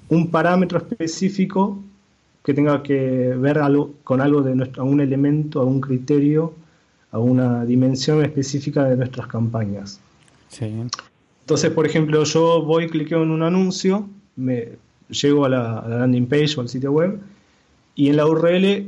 un 0.09 0.31
parámetro 0.31 0.77
específico 0.77 1.79
que 2.43 2.53
tenga 2.53 2.83
que 2.83 3.33
ver 3.37 3.59
algo, 3.59 3.93
con 4.03 4.21
algo 4.21 4.41
de 4.41 4.55
nuestro, 4.55 4.83
algún 4.83 5.01
elemento, 5.01 5.61
algún 5.61 5.79
criterio, 5.79 6.53
alguna 7.11 7.63
dimensión 7.65 8.23
específica 8.23 8.85
de 8.85 8.97
nuestras 8.97 9.27
campañas. 9.27 9.99
Sí. 10.49 10.65
Entonces, 11.41 11.71
por 11.71 11.85
ejemplo, 11.85 12.23
yo 12.23 12.63
voy, 12.63 12.87
cliqueo 12.87 13.23
en 13.23 13.29
un 13.29 13.43
anuncio, 13.43 14.07
me 14.35 14.73
llego 15.09 15.45
a 15.45 15.49
la, 15.49 15.85
landing 15.87 16.27
page 16.27 16.55
o 16.57 16.61
al 16.61 16.69
sitio 16.69 16.91
web 16.91 17.19
y 17.95 18.09
en 18.09 18.17
la 18.17 18.25
URL 18.25 18.87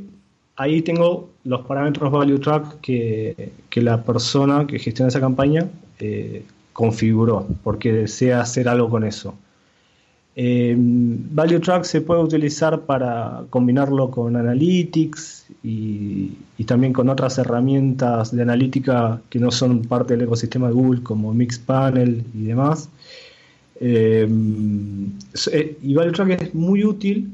ahí 0.56 0.82
tengo 0.82 1.30
los 1.44 1.62
parámetros 1.66 2.12
value 2.12 2.40
track 2.40 2.80
que, 2.82 3.52
la 3.76 4.04
persona 4.04 4.66
que 4.66 4.80
gestiona 4.80 5.10
esa 5.10 5.20
campaña 5.20 5.68
eh, 6.00 6.44
configuró 6.74 7.48
porque 7.64 7.92
desea 7.92 8.42
hacer 8.42 8.68
algo 8.68 8.90
con 8.90 9.04
eso. 9.04 9.36
Eh, 10.38 10.76
value 10.78 11.62
Track 11.62 11.86
se 11.86 12.02
puede 12.02 12.22
utilizar 12.22 12.82
para 12.82 13.44
combinarlo 13.50 14.12
con 14.12 14.36
Analytics 14.36 15.46
y, 15.64 16.32
también 16.66 16.92
con 16.92 17.08
otras 17.10 17.38
herramientas 17.38 18.36
de 18.36 18.42
analítica 18.42 19.22
que 19.30 19.40
no 19.40 19.52
son 19.52 19.84
parte 19.84 20.16
del 20.16 20.24
ecosistema 20.26 20.68
de 20.68 20.74
Google 20.74 21.04
como 21.04 21.34
Mixpanel 21.34 22.24
y 22.34 22.44
demás. 22.44 22.90
Eh, 23.80 24.28
eh, 25.52 25.78
y 25.82 25.94
Value 25.94 26.12
Track 26.12 26.42
es 26.42 26.56
muy 26.56 26.84
útil 26.84 27.32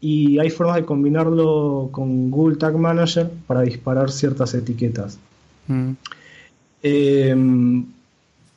y 0.00 0.38
hay 0.40 0.50
formas 0.50 0.76
de 0.76 0.84
combinarlo 0.84 1.90
con 1.92 2.30
Google 2.30 2.56
Tag 2.56 2.76
Manager 2.76 3.30
para 3.46 3.62
disparar 3.62 4.10
ciertas 4.10 4.52
etiquetas. 4.54 5.18
Mm. 5.68 5.92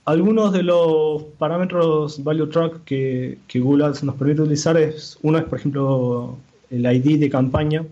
Algunos 0.05 0.53
de 0.53 0.61
los 0.61 1.23
parámetros 1.39 2.23
value 2.23 2.47
track 2.47 2.83
que, 2.83 3.39
Google 3.55 3.85
Ads 3.85 4.03
nos 4.03 4.15
permite 4.15 4.43
utilizar 4.43 4.77
es, 4.77 5.17
uno 5.23 5.39
es 5.39 5.45
por 5.45 5.57
ejemplo 5.57 6.37
el 6.69 6.85
ID 6.85 7.19
de 7.19 7.27
campaña. 7.27 7.83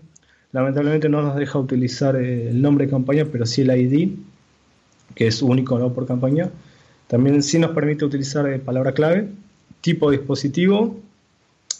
Lamentablemente 0.52 1.08
no 1.08 1.22
nos 1.22 1.34
deja 1.34 1.58
utilizar 1.58 2.14
el 2.14 2.62
nombre 2.62 2.86
de 2.86 2.92
campaña, 2.92 3.24
pero 3.24 3.44
sí 3.46 3.62
el 3.62 3.76
ID, 3.76 4.10
que 5.16 5.26
es 5.26 5.42
único 5.42 5.76
¿no? 5.76 5.92
por 5.92 6.06
campaña. 6.06 6.50
También 7.08 7.42
sí 7.42 7.58
nos 7.58 7.72
permite 7.72 8.04
utilizar 8.04 8.46
eh, 8.46 8.60
palabra 8.60 8.92
clave, 8.92 9.28
tipo 9.80 10.12
dispositivo, 10.12 10.96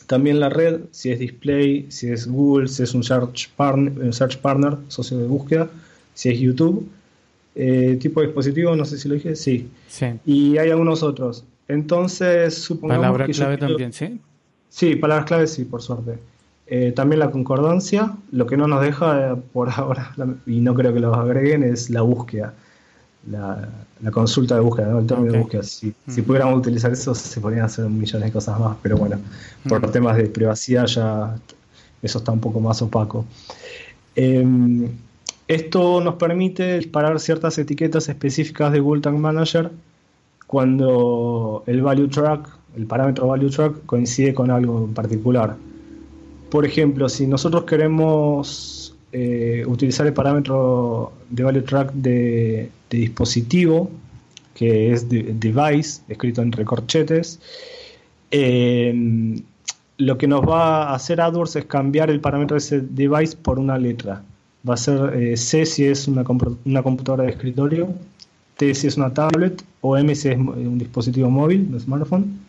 también 0.09 0.41
la 0.41 0.49
red, 0.49 0.81
si 0.91 1.13
es 1.13 1.21
display, 1.21 1.87
si 1.91 2.11
es 2.11 2.27
Google, 2.27 2.67
si 2.67 2.83
es 2.83 2.93
un 2.93 3.05
search 3.05 3.51
partner 3.55 4.79
socio 4.89 5.17
de 5.17 5.29
búsqueda, 5.29 5.71
si 6.13 6.31
es 6.31 6.41
YouTube 6.41 6.89
eh, 7.55 7.97
tipo 8.01 8.21
de 8.21 8.27
dispositivo, 8.27 8.75
no 8.75 8.85
sé 8.85 8.99
si 8.99 9.09
lo 9.09 9.15
dije, 9.15 9.37
sí. 9.37 9.71
Y 10.25 10.59
hay 10.59 10.71
algunos 10.71 11.03
otros. 11.03 11.45
Entonces, 11.69 12.55
supongamos. 12.55 13.03
Palabra 13.03 13.27
clave 13.27 13.59
también, 13.59 13.93
¿sí? 13.93 14.21
Sí, 14.69 14.97
palabras 14.97 15.27
clave, 15.27 15.47
sí, 15.47 15.65
por 15.65 15.83
suerte. 15.83 16.19
Eh, 16.67 16.93
también 16.97 17.21
la 17.21 17.31
concordancia, 17.31 18.13
lo 18.33 18.47
que 18.47 18.57
no 18.57 18.67
nos 18.67 18.81
deja 18.83 19.33
eh, 19.33 19.37
por 19.53 19.69
ahora, 19.71 20.15
y 20.47 20.61
no 20.61 20.75
creo 20.75 20.93
que 20.95 21.01
lo 21.01 21.15
agreguen, 21.15 21.63
es 21.63 21.91
la 21.91 22.01
búsqueda, 22.01 22.55
la, 23.31 23.69
consulta 24.11 24.55
de 24.55 24.63
búsqueda, 24.63 24.89
¿no? 24.89 24.99
el 25.01 25.07
término 25.07 25.33
de 25.33 25.39
búsqueda. 25.41 25.63
Si, 25.63 25.95
si, 26.09 26.23
mm. 26.23 26.25
pudiéramos 26.25 26.59
utilizar 26.59 26.91
eso, 26.91 27.15
se 27.15 27.41
podrían 27.41 27.67
hacer 27.67 27.85
millones 27.89 28.29
de 28.29 28.33
cosas 28.33 28.59
más, 28.59 28.77
pero 28.83 28.97
bueno, 28.97 29.21
por 29.69 29.87
mm. 29.87 29.93
temas 29.93 30.17
de 30.17 30.25
privacidad 30.25 30.87
ya 30.87 31.37
eso 32.03 32.19
está 32.19 32.33
un 32.33 32.41
poco 32.41 32.61
más 32.61 32.81
opaco. 32.83 33.25
Em, 34.15 34.89
esto 35.49 36.01
nos 36.01 36.15
permite 36.15 36.79
disparar 36.79 37.21
ciertas 37.21 37.59
etiquetas 37.59 38.09
específicas 38.09 38.73
de 38.73 38.81
Google 38.81 39.11
Manager 39.13 39.71
cuando 40.47 41.65
el 41.67 41.83
value 41.83 42.09
track, 42.09 42.49
el 42.77 42.87
parámetro 42.87 43.27
value 43.27 43.51
track 43.51 43.85
coincide 43.87 44.33
con 44.33 44.51
algo 44.51 44.85
en 44.85 44.95
particular. 44.95 45.57
Por 46.51 46.65
ejemplo, 46.65 47.09
si 47.09 47.27
nosotros 47.27 47.65
queremos 47.65 48.97
eh, 49.13 49.65
utilizar 49.67 50.07
el 50.07 50.15
parámetro 50.15 51.13
de 51.29 51.43
value 51.43 51.63
track 51.63 51.93
de, 51.93 52.71
dispositivo, 52.89 53.91
que 54.55 54.93
es 54.93 55.09
device, 55.09 56.03
escrito 56.09 56.41
en 56.41 56.53
recorchetes, 56.53 57.41
em, 58.31 59.43
lo 59.99 60.17
que 60.17 60.29
nos 60.29 60.43
va 60.49 60.91
a 60.91 60.95
hacer 60.95 61.21
AdWords 61.21 61.57
es 61.57 61.65
cambiar 61.65 62.09
el 62.11 62.21
parámetro 62.21 62.55
de 62.55 62.59
ese 62.59 62.81
device 62.81 63.37
por 63.37 63.59
una 63.59 63.77
letra 63.79 64.23
va 64.69 64.75
a 64.75 64.77
ser 64.77 65.15
eh, 65.15 65.37
C 65.37 65.67
si 65.67 65.85
es 65.85 66.09
una, 66.09 66.25
una, 66.65 66.83
computadora 66.83 67.25
de 67.25 67.31
escritorio, 67.31 67.89
T 68.57 68.75
si 68.75 68.87
es 68.87 68.97
una 68.97 69.13
tablet 69.13 69.63
o 69.81 69.97
M 69.97 70.15
si 70.15 70.29
es 70.29 70.39
un 70.39 70.79
dispositivo 70.79 71.31
móvil, 71.31 71.69
un 71.73 71.81
smartphone. 71.81 72.41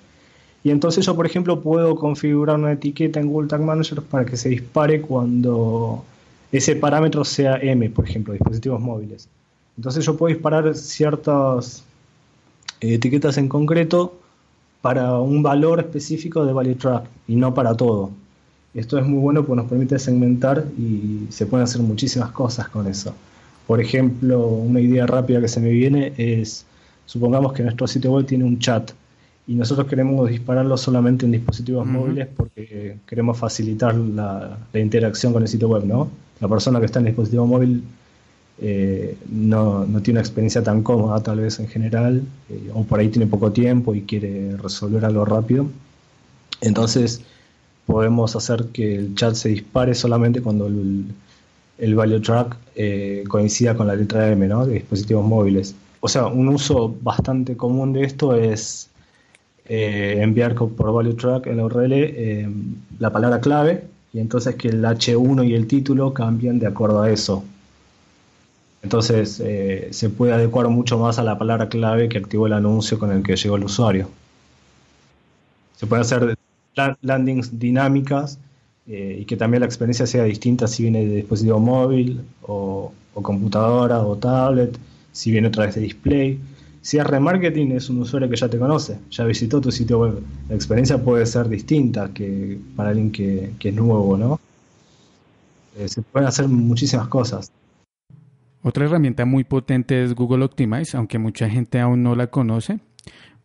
Y 0.64 0.72
entonces 0.72 1.06
yo, 1.06 1.16
por 1.16 1.26
ejemplo, 1.26 1.62
puedo 1.62 1.96
configurar 1.96 2.58
una 2.58 2.72
etiqueta 2.72 3.20
en 3.20 3.28
Google 3.28 3.48
Tag 3.48 3.62
Manager 3.62 4.02
para 4.02 4.26
que 4.26 4.36
se 4.36 4.50
dispare 4.50 5.02
cuando 5.02 6.04
ese 6.52 6.76
parámetro 6.76 7.24
sea 7.24 7.58
M, 7.58 7.90
por 7.92 8.10
ejemplo, 8.10 8.34
dispositivos 8.34 8.82
móviles. 8.82 9.28
Entonces 9.78 10.06
yo 10.06 10.16
puedo 10.18 10.34
disparar 10.34 10.74
ciertas 10.76 11.84
eh, 12.82 12.96
etiquetas 12.96 13.38
en 13.38 13.48
concreto 13.48 14.18
para 14.82 15.20
un 15.20 15.44
valor 15.44 15.80
específico 15.80 16.46
de 16.46 16.54
value 16.54 16.76
track 16.76 17.06
y 17.28 17.36
no 17.36 17.54
para 17.54 17.76
todo. 17.76 18.12
Esto 18.76 19.00
es 19.00 19.06
muy 19.06 19.20
bueno 19.20 19.46
porque 19.46 19.62
nos 19.62 19.70
permite 19.70 19.98
segmentar 19.98 20.66
y 20.78 21.28
se 21.30 21.46
pueden 21.46 21.64
hacer 21.64 21.82
muchísimas 21.82 22.32
cosas 22.32 22.68
con 22.68 22.88
eso. 22.88 23.16
Por 23.66 23.80
ejemplo, 23.80 24.46
una 24.48 24.82
idea 24.82 25.08
rápida 25.08 25.40
que 25.40 25.48
se 25.48 25.62
me 25.62 25.70
viene 25.70 26.14
es, 26.18 26.66
supongamos 27.06 27.54
que 27.54 27.64
nuestro 27.64 27.88
sitio 27.88 28.12
web 28.12 28.26
tiene 28.26 28.44
un 28.44 28.60
chat 28.60 28.92
y 29.48 29.56
nosotros 29.56 29.88
queremos 29.88 30.30
dispararlo 30.30 30.76
solamente 30.76 31.26
en 31.26 31.32
dispositivos 31.32 31.88
móviles 31.88 32.28
porque 32.36 32.98
queremos 33.08 33.38
facilitar 33.38 33.96
la, 33.96 34.58
interacción 34.74 35.32
con 35.32 35.42
el 35.42 35.48
sitio 35.48 35.70
web, 35.70 35.86
¿no? 35.86 36.10
La 36.42 36.50
persona 36.50 36.80
que 36.80 36.88
está 36.88 37.00
en 37.00 37.06
el 37.06 37.12
dispositivo 37.14 37.48
móvil 37.48 37.82
eh, 38.60 39.18
no, 39.30 39.86
tiene 40.04 40.20
una 40.20 40.22
experiencia 40.22 40.62
tan 40.64 40.84
cómoda 40.84 41.22
tal 41.24 41.40
vez 41.40 41.60
en 41.60 41.68
general, 41.70 42.24
eh, 42.50 42.72
o 42.74 42.84
por 42.84 43.00
ahí 43.00 43.08
tiene 43.08 43.28
poco 43.28 43.52
tiempo 43.52 43.96
y 43.96 44.02
quiere 44.02 44.58
resolver 44.58 45.06
algo 45.06 45.24
rápido. 45.24 45.68
Entonces, 46.62 47.22
podemos 47.86 48.36
hacer 48.36 48.66
que 48.68 48.96
el 48.96 49.16
chat 49.16 49.36
se 49.36 49.50
dispare 49.50 49.94
solamente 49.94 50.42
cuando 50.42 50.68
el, 50.68 51.96
value 51.96 52.22
track 52.22 52.58
eh, 52.76 53.24
coincida 53.28 53.76
con 53.76 53.88
la 53.88 53.96
letra 53.96 54.32
M 54.32 54.48
¿no? 54.48 54.66
de 54.66 54.76
dispositivos 54.76 55.26
móviles. 55.26 55.76
O 56.00 56.08
sea, 56.08 56.28
un 56.28 56.48
uso 56.50 56.96
bastante 57.02 57.56
común 57.56 57.94
de 57.94 58.04
esto 58.04 58.36
es 58.36 58.90
eh, 59.68 60.18
enviar 60.20 60.56
por 60.56 60.94
value 60.94 61.16
track 61.16 61.48
en 61.48 61.58
la 61.58 61.66
URL 61.66 61.94
eh, 61.94 62.50
la 63.00 63.12
palabra 63.12 63.40
clave 63.40 63.84
y 64.14 64.20
entonces 64.20 64.56
que 64.56 64.70
el 64.70 64.84
H1 64.84 65.48
y 65.48 65.54
el 65.54 65.68
título 65.68 66.14
cambien 66.14 66.60
de 66.60 66.68
acuerdo 66.68 67.02
a 67.02 67.12
eso. 67.12 67.44
Entonces 68.82 69.42
se 69.90 70.10
puede 70.12 70.34
adecuar 70.34 70.68
mucho 70.68 71.00
más 71.00 71.18
a 71.18 71.24
la 71.24 71.40
palabra 71.40 71.70
clave 71.70 72.08
que 72.08 72.20
activó 72.20 72.46
el 72.46 72.54
anuncio 72.54 73.00
con 73.00 73.12
el 73.12 73.24
que 73.24 73.36
llegó 73.36 73.56
el 73.56 73.64
usuario. 73.64 74.08
Se 75.76 75.88
puede 75.88 76.04
hacer 76.04 76.38
landings 77.02 77.58
dinámicas 77.60 78.40
eh, 78.88 79.20
y 79.22 79.26
que 79.26 79.36
también 79.36 79.62
la 79.62 79.66
experiencia 79.66 80.06
sea 80.06 80.24
distinta 80.26 80.68
si 80.68 80.84
viene 80.84 81.06
de 81.06 81.16
dispositivo 81.16 81.60
móvil 81.60 82.22
o, 82.44 82.94
computadora 83.14 84.02
o 84.02 84.18
tablet, 84.18 84.78
si 85.12 85.32
viene 85.32 85.48
otra 85.48 85.66
vez 85.66 85.76
de 85.76 85.82
display. 85.82 86.40
Si 86.82 86.98
es 86.98 87.08
remarketing, 87.08 87.72
es 87.72 87.90
un 87.90 88.02
usuario 88.02 88.30
que 88.30 88.36
ya 88.36 88.48
te 88.48 88.60
conoce, 88.60 89.00
ya 89.10 89.24
visitó 89.24 89.60
tu 89.60 89.72
sitio 89.72 90.00
web. 90.00 90.22
La 90.50 90.56
experiencia 90.56 91.02
puede 91.02 91.26
ser 91.26 91.50
distinta 91.50 92.12
que 92.14 92.60
para 92.76 92.90
alguien 92.90 93.12
que, 93.12 93.54
es 93.60 93.74
nuevo, 93.74 94.18
¿no? 94.18 94.40
Eh, 95.78 95.88
se 95.88 96.02
pueden 96.04 96.28
hacer 96.28 96.48
muchísimas 96.48 97.08
cosas. 97.08 97.52
Otra 98.62 98.86
herramienta 98.86 99.26
muy 99.26 99.44
potente 99.44 100.04
es 100.04 100.14
Google 100.14 100.46
Optimize, 100.46 100.96
aunque 100.98 101.18
mucha 101.18 101.50
gente 101.50 101.80
aún 101.80 102.04
no 102.04 102.16
la 102.16 102.28
conoce. 102.28 102.80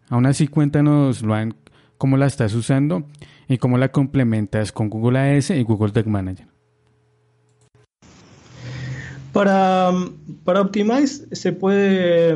Aún 0.09 0.27
así, 0.27 0.49
cuéntanos, 0.49 1.23
Luan, 1.23 1.55
cómo 2.01 2.17
la 2.17 2.27
estás 2.27 2.55
usando 2.55 3.05
y 3.47 3.59
cómo 3.59 3.77
la 3.77 3.91
complementas 3.93 4.73
con 4.73 4.89
Google 4.89 5.19
AS 5.37 5.51
y 5.51 5.63
Google 5.63 5.93
Tag 5.93 6.07
Manager. 6.07 6.47
Para, 9.35 9.93
para 10.43 10.63
Optimize 10.63 11.27
se 11.31 11.53
puede, 11.53 12.35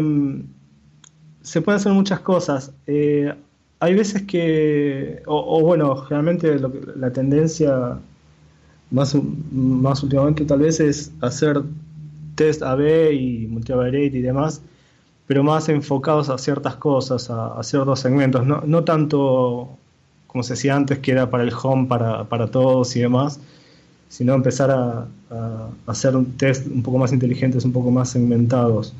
se 1.40 1.62
pueden 1.62 1.80
hacer 1.80 1.92
muchas 1.92 2.20
cosas. 2.20 2.74
Eh, 2.86 3.34
hay 3.80 3.94
veces 3.94 4.22
que, 4.24 5.22
o, 5.24 5.62
bueno, 5.62 5.96
generalmente 5.96 6.60
la 6.96 7.10
tendencia 7.10 7.98
más, 8.90 9.16
más 9.50 10.02
últimamente 10.02 10.44
tal 10.44 10.58
vez 10.58 10.78
es 10.78 11.10
hacer 11.22 11.62
test 12.34 12.62
AB 12.62 13.14
y 13.14 13.46
multivariate 13.46 14.18
y 14.18 14.20
demás 14.20 14.60
pero 15.26 15.42
más 15.42 15.68
enfocados 15.68 16.28
a 16.28 16.38
ciertas 16.38 16.76
cosas, 16.76 17.30
a, 17.30 17.62
ciertos 17.62 18.00
segmentos, 18.00 18.46
no, 18.46 18.62
no, 18.66 18.84
tanto 18.84 19.70
como 20.26 20.42
se 20.42 20.54
decía 20.54 20.74
antes, 20.74 20.98
que 20.98 21.12
era 21.12 21.30
para 21.30 21.44
el 21.44 21.52
home, 21.52 21.86
para, 21.86 22.24
para 22.24 22.48
todos 22.48 22.96
y 22.96 23.00
demás, 23.00 23.38
sino 24.08 24.34
empezar 24.34 24.70
a, 24.70 25.06
hacer 25.86 26.14
un 26.16 26.36
test 26.36 26.66
un 26.66 26.82
poco 26.82 26.98
más 26.98 27.12
inteligentes, 27.12 27.64
un 27.64 27.72
poco 27.72 27.90
más 27.90 28.10
segmentados. 28.10 28.94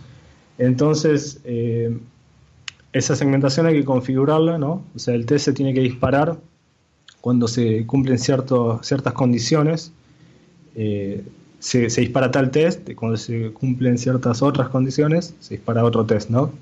Entonces, 0.59 1.41
eh, 1.45 1.97
esa 2.93 3.15
segmentación 3.15 3.67
hay 3.67 3.75
que 3.75 3.85
configurarla, 3.85 4.59
¿no? 4.59 4.83
O 4.95 4.99
sea, 4.99 5.15
el 5.15 5.27
test 5.27 5.45
se 5.45 5.53
tiene 5.53 5.75
que 5.75 5.81
disparar 5.81 6.39
cuando 7.21 7.49
se 7.49 7.87
cumplen 7.87 8.19
cierto, 8.19 8.81
ciertas 8.83 9.13
condiciones. 9.13 9.93
Eh, 10.77 11.25
se, 11.65 11.89
dispara 11.89 12.31
tal 12.31 12.51
test, 12.51 12.93
cuando 12.95 13.17
se 13.17 13.51
cumplen 13.53 13.97
ciertas 13.97 14.43
otras 14.43 14.69
condiciones, 14.69 15.35
se 15.41 15.55
dispara 15.55 15.83
otro 15.83 16.05
test, 16.05 16.29
¿no? 16.29 16.53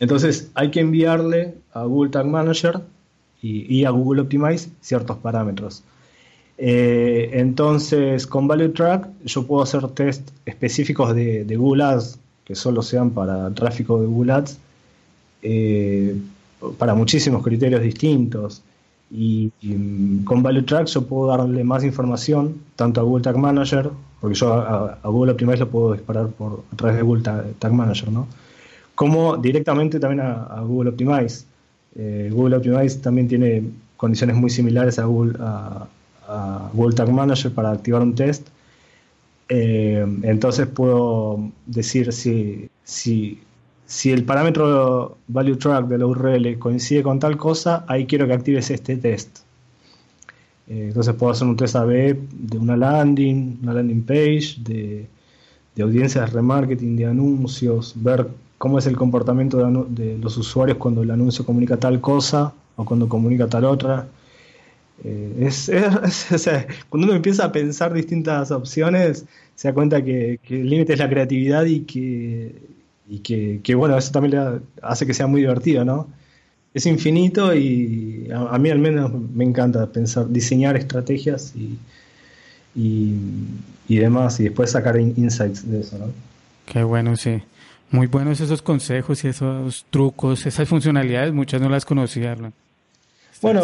Entonces 0.00 0.50
hay 0.54 0.72
que 0.72 0.80
enviarle 0.80 1.54
a 1.72 1.84
Google 1.84 2.10
Tag 2.10 2.26
Manager 2.26 2.80
y, 3.40 3.84
a 3.84 3.90
Google 3.90 4.22
Optimize 4.22 4.68
ciertos 4.80 5.18
parámetros. 5.18 5.84
Eh, 6.58 7.30
entonces 7.34 8.26
con 8.26 8.48
Value 8.48 8.70
Track 8.70 9.08
yo 9.24 9.46
puedo 9.46 9.62
hacer 9.62 9.86
test 9.88 10.28
específicos 10.44 11.14
de, 11.14 11.44
Google 11.56 11.84
Ads 11.84 12.18
que 12.44 12.54
solo 12.54 12.82
sean 12.82 13.10
para 13.10 13.52
tráfico 13.54 14.00
de 14.00 14.06
Google 14.06 14.32
Ads 14.32 14.58
eh, 15.42 16.16
para 16.78 16.94
muchísimos 16.94 17.44
criterios 17.44 17.80
distintos. 17.82 18.62
Y, 19.10 19.50
con 20.24 20.42
Value 20.42 20.62
Track 20.62 20.86
yo 20.86 21.06
puedo 21.06 21.28
darle 21.28 21.62
más 21.62 21.84
información 21.84 22.60
tanto 22.76 23.00
a 23.00 23.04
Google 23.04 23.22
Tag 23.22 23.36
Manager, 23.36 23.90
porque 24.20 24.36
yo 24.36 24.52
a, 24.52 24.98
Google 25.04 25.32
Optimize 25.32 25.58
lo 25.58 25.68
puedo 25.68 25.92
disparar 25.92 26.28
por, 26.28 26.64
a 26.72 26.76
través 26.76 26.96
de 26.96 27.02
Google 27.02 27.22
Tag, 27.22 27.72
Manager, 27.72 28.10
¿no? 28.10 28.26
como 28.94 29.36
directamente 29.36 29.98
también 30.00 30.20
a, 30.20 30.60
Google 30.62 30.90
Optimize. 30.90 31.44
Eh, 31.96 32.30
Google 32.32 32.56
Optimize 32.56 32.98
también 32.98 33.28
tiene 33.28 33.62
condiciones 33.96 34.36
muy 34.36 34.50
similares 34.50 34.98
a 34.98 35.04
Google, 35.04 35.34
a, 35.40 35.86
Google 36.72 36.96
Tag 36.96 37.12
Manager 37.12 37.52
para 37.52 37.70
activar 37.70 38.02
un 38.02 38.14
test. 38.14 38.48
Eh, 39.48 40.04
entonces 40.22 40.66
puedo 40.66 41.50
decir 41.66 42.12
si, 42.12 42.70
si 42.82 43.38
si 43.86 44.10
el 44.10 44.24
parámetro 44.24 45.18
value 45.28 45.56
track 45.56 45.86
de 45.86 45.98
la 45.98 46.06
URL 46.06 46.58
coincide 46.58 47.02
con 47.02 47.18
tal 47.18 47.36
cosa, 47.36 47.84
ahí 47.86 48.06
quiero 48.06 48.26
que 48.26 48.32
actives 48.32 48.70
este 48.70 48.96
test. 48.96 49.40
Eh, 50.68 50.86
entonces 50.88 51.14
puedo 51.14 51.32
hacer 51.32 51.46
un 51.46 51.56
test 51.56 51.76
AB 51.76 52.16
de 52.30 52.58
una 52.58 52.76
landing, 52.76 53.58
una 53.62 53.74
landing 53.74 54.02
page, 54.02 54.56
de, 54.60 55.06
de 55.74 55.82
audiencias 55.82 56.24
de 56.24 56.34
remarketing, 56.34 56.96
de 56.96 57.06
anuncios, 57.06 57.92
ver 57.96 58.26
cómo 58.56 58.78
es 58.78 58.86
el 58.86 58.96
comportamiento 58.96 59.58
de, 59.88 60.18
los 60.18 60.36
usuarios 60.38 60.78
cuando 60.78 61.02
el 61.02 61.10
anuncio 61.10 61.44
comunica 61.44 61.76
tal 61.76 62.00
cosa 62.00 62.54
o 62.76 62.84
cuando 62.84 63.08
comunica 63.08 63.46
tal 63.48 63.66
otra. 63.66 64.06
Eh, 65.02 65.50
cuando 66.88 67.08
uno 67.08 67.16
empieza 67.16 67.44
a 67.44 67.52
pensar 67.52 67.92
distintas 67.92 68.50
opciones, 68.50 69.26
se 69.54 69.68
da 69.68 69.74
cuenta 69.74 70.02
que 70.02 70.40
el 70.48 70.70
límite 70.70 70.94
es 70.94 70.98
la 70.98 71.10
creatividad 71.10 71.66
y 71.66 71.80
que, 71.80 72.54
y 73.08 73.18
que, 73.18 73.74
bueno, 73.74 73.96
eso 73.96 74.12
también 74.12 74.34
le 74.34 74.60
hace 74.82 75.06
que 75.06 75.14
sea 75.14 75.26
muy 75.26 75.42
divertido, 75.42 75.84
¿no? 75.84 76.08
Es 76.72 76.86
infinito 76.86 77.54
y 77.54 78.28
a, 78.34 78.58
mí 78.58 78.70
al 78.70 78.78
menos 78.78 79.12
me 79.12 79.44
encanta 79.44 79.86
pensar, 79.86 80.28
diseñar 80.28 80.76
estrategias 80.76 81.54
y, 81.54 81.78
y, 82.74 83.96
demás 83.96 84.40
y 84.40 84.44
después 84.44 84.72
sacar 84.72 84.98
insights 84.98 85.70
de 85.70 85.80
eso, 85.80 85.98
¿no? 85.98 86.06
Qué 86.66 86.82
bueno, 86.82 87.16
sí. 87.16 87.42
Muy 87.90 88.08
buenos 88.08 88.40
esos 88.40 88.62
consejos 88.62 89.22
y 89.22 89.28
esos 89.28 89.86
trucos, 89.90 90.46
esas 90.46 90.68
funcionalidades, 90.68 91.32
muchas 91.32 91.60
no 91.60 91.68
las 91.68 91.84
conocía. 91.84 92.36
Bueno, 93.40 93.62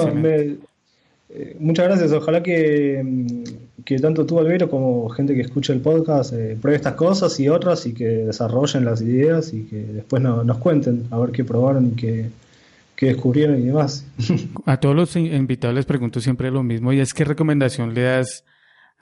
Eh, 1.32 1.56
muchas 1.60 1.86
gracias. 1.86 2.12
Ojalá 2.12 2.42
que, 2.42 3.02
mm, 3.04 3.82
que, 3.84 3.98
tanto 3.98 4.26
tú, 4.26 4.38
Alvero, 4.38 4.68
como 4.68 5.08
gente 5.10 5.34
que 5.34 5.42
escuche 5.42 5.72
el 5.72 5.80
podcast 5.80 6.32
eh, 6.32 6.56
pruebe 6.60 6.76
estas 6.76 6.94
cosas 6.94 7.38
y 7.38 7.48
otras 7.48 7.86
y 7.86 7.94
que 7.94 8.04
desarrollen 8.04 8.84
las 8.84 9.00
ideas 9.00 9.52
y 9.54 9.64
que 9.64 9.76
después 9.76 10.22
nos 10.22 10.58
cuenten 10.58 11.06
a 11.10 11.18
ver 11.18 11.30
qué 11.30 11.44
probaron 11.44 11.88
y 11.88 11.90
qué, 11.92 12.30
qué 12.96 13.06
descubrieron 13.06 13.60
y 13.60 13.66
demás. 13.66 14.04
A 14.66 14.78
todos 14.78 14.96
los 14.96 15.16
invitados 15.16 15.74
les 15.76 15.86
pregunto 15.86 16.20
siempre 16.20 16.50
lo 16.50 16.62
mismo 16.62 16.92
y 16.92 17.00
es 17.00 17.14
qué 17.14 17.24
recomendación 17.24 17.94
le 17.94 18.02
das 18.02 18.44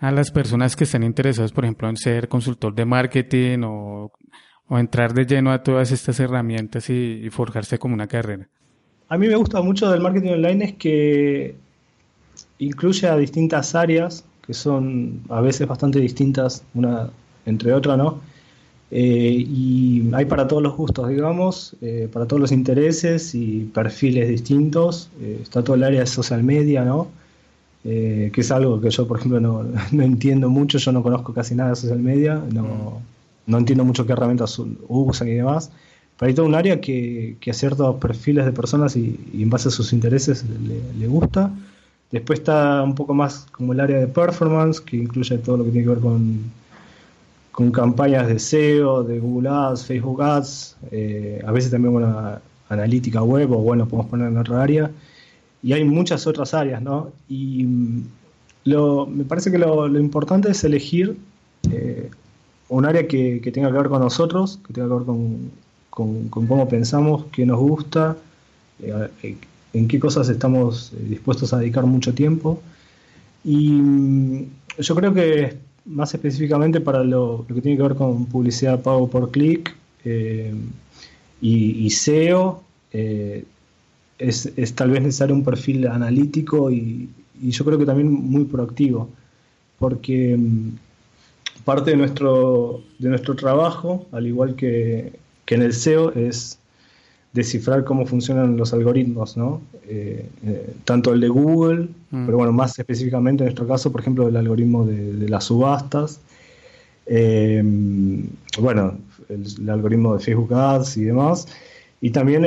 a 0.01 0.13
las 0.13 0.31
personas 0.31 0.77
que 0.77 0.85
están 0.85 1.03
interesadas, 1.03 1.51
por 1.51 1.65
ejemplo, 1.65 1.89
en 1.89 1.97
ser 1.97 2.29
consultor 2.29 2.73
de 2.73 2.85
marketing 2.85 3.61
o, 3.65 4.13
entrar 4.71 5.15
de 5.15 5.25
lleno 5.25 5.51
a 5.51 5.63
todas 5.63 5.91
estas 5.91 6.21
herramientas 6.21 6.91
y 6.91 7.27
forjarse 7.31 7.79
como 7.79 7.95
una 7.95 8.07
carrera. 8.07 8.49
A 9.09 9.17
mí 9.17 9.27
me 9.27 9.35
gusta 9.35 9.63
mucho 9.63 9.91
del 9.91 10.03
marketing 10.03 10.33
online 10.33 10.65
es 10.67 10.73
que 10.75 11.57
incluye 12.59 13.07
a 13.07 13.17
distintas 13.17 13.75
áreas 13.75 14.25
que 14.49 14.55
son 14.55 15.21
a 15.29 15.41
veces 15.43 15.69
bastante 15.69 16.01
distintas 16.01 16.65
una 16.75 17.11
entre 17.45 17.73
otra, 17.73 17.97
¿no? 17.97 18.21
Eh, 18.91 19.45
y 19.47 20.11
hay 20.15 20.25
para 20.25 20.49
todos 20.49 20.63
los 20.63 20.75
gustos, 20.75 21.09
digamos, 21.09 21.77
eh, 21.83 22.09
para 22.11 22.27
todos 22.27 22.41
los 22.41 22.53
intereses 22.53 23.35
y 23.35 23.71
perfiles 23.75 24.29
distintos. 24.29 25.11
Eh, 25.21 25.41
está 25.43 25.63
todo 25.63 25.77
el 25.77 25.85
área 25.85 26.01
de 26.01 26.07
social 26.07 26.43
media, 26.43 26.85
¿no? 26.85 27.09
que 27.85 28.33
es 28.37 28.51
algo 28.51 28.83
que 28.83 28.91
yo, 28.91 29.09
por 29.09 29.19
ejemplo, 29.19 29.41
no, 29.41 29.63
no, 29.93 30.03
entiendo 30.03 30.51
mucho. 30.51 30.77
Yo 30.77 30.93
no 30.93 31.03
conozco 31.03 31.33
casi 31.33 31.55
nada 31.55 31.71
de 31.71 31.77
social 31.77 32.01
media, 32.01 32.43
no, 32.53 33.01
no 33.47 33.59
entiendo 33.59 33.83
mucho 33.85 34.05
qué 34.05 34.13
herramientas 34.13 34.61
usan 34.89 35.29
y 35.29 35.35
demás. 35.35 35.71
Pero 36.19 36.29
hay 36.29 36.35
todo 36.35 36.45
un 36.47 36.55
área 36.55 36.83
que, 36.83 37.37
que 37.41 37.51
a 37.51 37.55
ciertos 37.55 37.97
perfiles 37.97 38.45
de 38.45 38.53
personas 38.53 38.95
y, 38.97 39.19
en 39.33 39.49
base 39.49 39.69
a 39.69 39.71
sus 39.71 39.95
intereses 39.95 40.45
le, 40.45 40.83
le 40.99 41.07
gusta. 41.07 41.51
Después 42.11 42.39
está 42.39 42.83
un 42.83 42.95
poco 42.95 43.15
más 43.15 43.47
como 43.53 43.73
el 43.73 43.81
área 43.81 43.99
de 43.99 44.07
performance, 44.07 44.81
que 44.81 44.97
incluye 44.97 45.39
todo 45.39 45.59
lo 45.59 45.65
que 45.65 45.71
tiene 45.71 45.85
que 45.87 45.91
ver 45.91 46.01
con, 46.01 46.51
con 47.53 47.71
campañas 47.71 48.29
de 48.29 48.39
SEO, 48.39 49.03
de 49.03 49.19
Google 49.19 49.49
Ads, 49.51 49.85
Facebook 49.85 50.23
Ads, 50.23 50.77
eh, 50.91 51.43
a 51.47 51.53
veces 51.53 51.71
también 51.71 51.95
una 51.95 52.41
analítica 52.69 53.23
web, 53.23 53.53
o 53.53 53.59
bueno, 53.59 53.87
podemos 53.87 54.11
poner 54.11 54.29
en 54.29 54.39
otra 54.39 54.63
área. 54.63 54.91
Y 55.63 55.73
hay 55.73 55.85
muchas 55.85 56.27
otras 56.27 56.55
áreas, 56.55 56.81
¿no? 56.81 57.11
Y 57.29 57.65
mm, 57.65 58.05
lo, 58.65 59.07
me 59.07 59.25
parece 59.25 59.51
que 59.51 59.59
lo, 59.59 59.87
importante 59.99 60.51
es 60.51 60.65
elegir 60.65 61.17
eh, 61.71 62.11
un 62.69 62.87
área 62.87 63.07
que, 63.07 63.41
que, 63.43 63.53
tenga 63.53 63.71
que 63.71 63.77
ver 63.77 63.89
con 63.89 64.01
nosotros, 64.01 64.61
que 64.67 64.73
tenga 64.73 64.89
que 64.89 64.95
ver 64.95 65.05
con, 65.05 65.51
con, 65.91 66.29
cómo 66.29 66.69
pensamos, 66.69 67.25
qué 67.33 67.45
nos 67.45 67.59
gusta, 67.59 68.17
eh, 68.81 69.37
en 69.73 69.89
qué 69.89 69.99
cosas 69.99 70.29
estamos 70.29 70.93
eh, 70.93 71.05
dispuestos 71.09 71.53
a 71.53 71.59
dedicar 71.59 71.85
mucho 71.87 72.15
tiempo. 72.15 72.63
Y 73.45 73.71
mm, 73.71 74.47
yo 74.79 74.95
creo 74.95 75.15
que 75.15 75.57
más 75.85 76.13
específicamente 76.15 76.81
para 76.81 77.03
lo, 77.03 77.45
que 77.47 77.61
tiene 77.61 77.77
que 77.77 77.83
ver 77.83 77.95
con 77.95 78.27
publicidad 78.27 78.83
pago 78.83 79.09
por 79.09 79.31
clic 79.31 79.75
eh, 80.05 80.55
y, 81.41 81.89
SEO, 81.91 82.63
eh, 82.93 83.45
es, 84.19 84.53
tal 84.75 84.91
vez 84.91 85.03
necesario 85.03 85.35
un 85.35 85.45
perfil 85.45 85.87
analítico 85.87 86.71
y, 86.71 87.09
yo 87.41 87.65
creo 87.65 87.79
que 87.79 87.87
también 87.87 88.11
muy 88.11 88.45
proactivo, 88.47 89.09
porque 89.79 90.37
mm, 90.37 90.71
parte 91.65 91.93
de 91.93 91.97
nuestro, 91.97 92.83
de 92.99 93.11
nuestro 93.11 93.37
trabajo, 93.37 94.07
al 94.11 94.27
igual 94.27 94.57
que, 94.57 95.13
que 95.45 95.55
en 95.55 95.63
el 95.63 95.73
SEO, 95.73 96.13
es 96.15 96.59
descifrar 97.39 97.85
cómo 97.85 98.05
funcionan 98.05 98.57
los 98.57 98.73
algoritmos, 98.73 99.37
¿no? 99.37 99.61
Eh, 99.87 100.27
eh, 100.45 100.75
tanto 100.85 101.13
el 101.13 101.21
de 101.21 101.29
Google, 101.29 101.89
mm. 102.11 102.27
pero 102.27 102.37
bueno, 102.37 102.53
más 102.53 102.77
específicamente 102.77 103.45
en 103.45 103.47
nuestro 103.47 103.67
caso, 103.67 103.93
por 103.93 104.01
ejemplo, 104.01 104.27
el 104.27 104.37
algoritmo 104.37 104.85
de, 104.85 105.29
las 105.29 105.45
subastas, 105.45 106.21
eh, 107.07 107.63
bueno, 108.59 108.99
el, 109.29 109.71
algoritmo 109.71 110.17
de 110.17 110.21
Facebook 110.21 110.53
Ads 110.53 110.97
y 110.97 111.05
demás, 111.05 111.47
y 112.01 112.11
también 112.11 112.43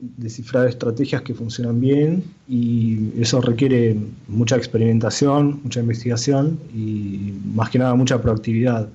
descifrar 0.00 0.68
estrategias 0.68 1.22
que 1.22 1.34
funcionan 1.34 1.80
bien 1.80 2.22
y 2.48 3.10
eso 3.20 3.40
requiere 3.40 3.96
mucha 4.28 4.56
experimentación, 4.56 5.60
mucha 5.64 5.80
investigación 5.80 6.58
y 6.74 7.32
más 7.54 7.70
que 7.70 7.78
nada 7.78 7.94
mucha 7.94 8.20
proactividad. 8.22 8.88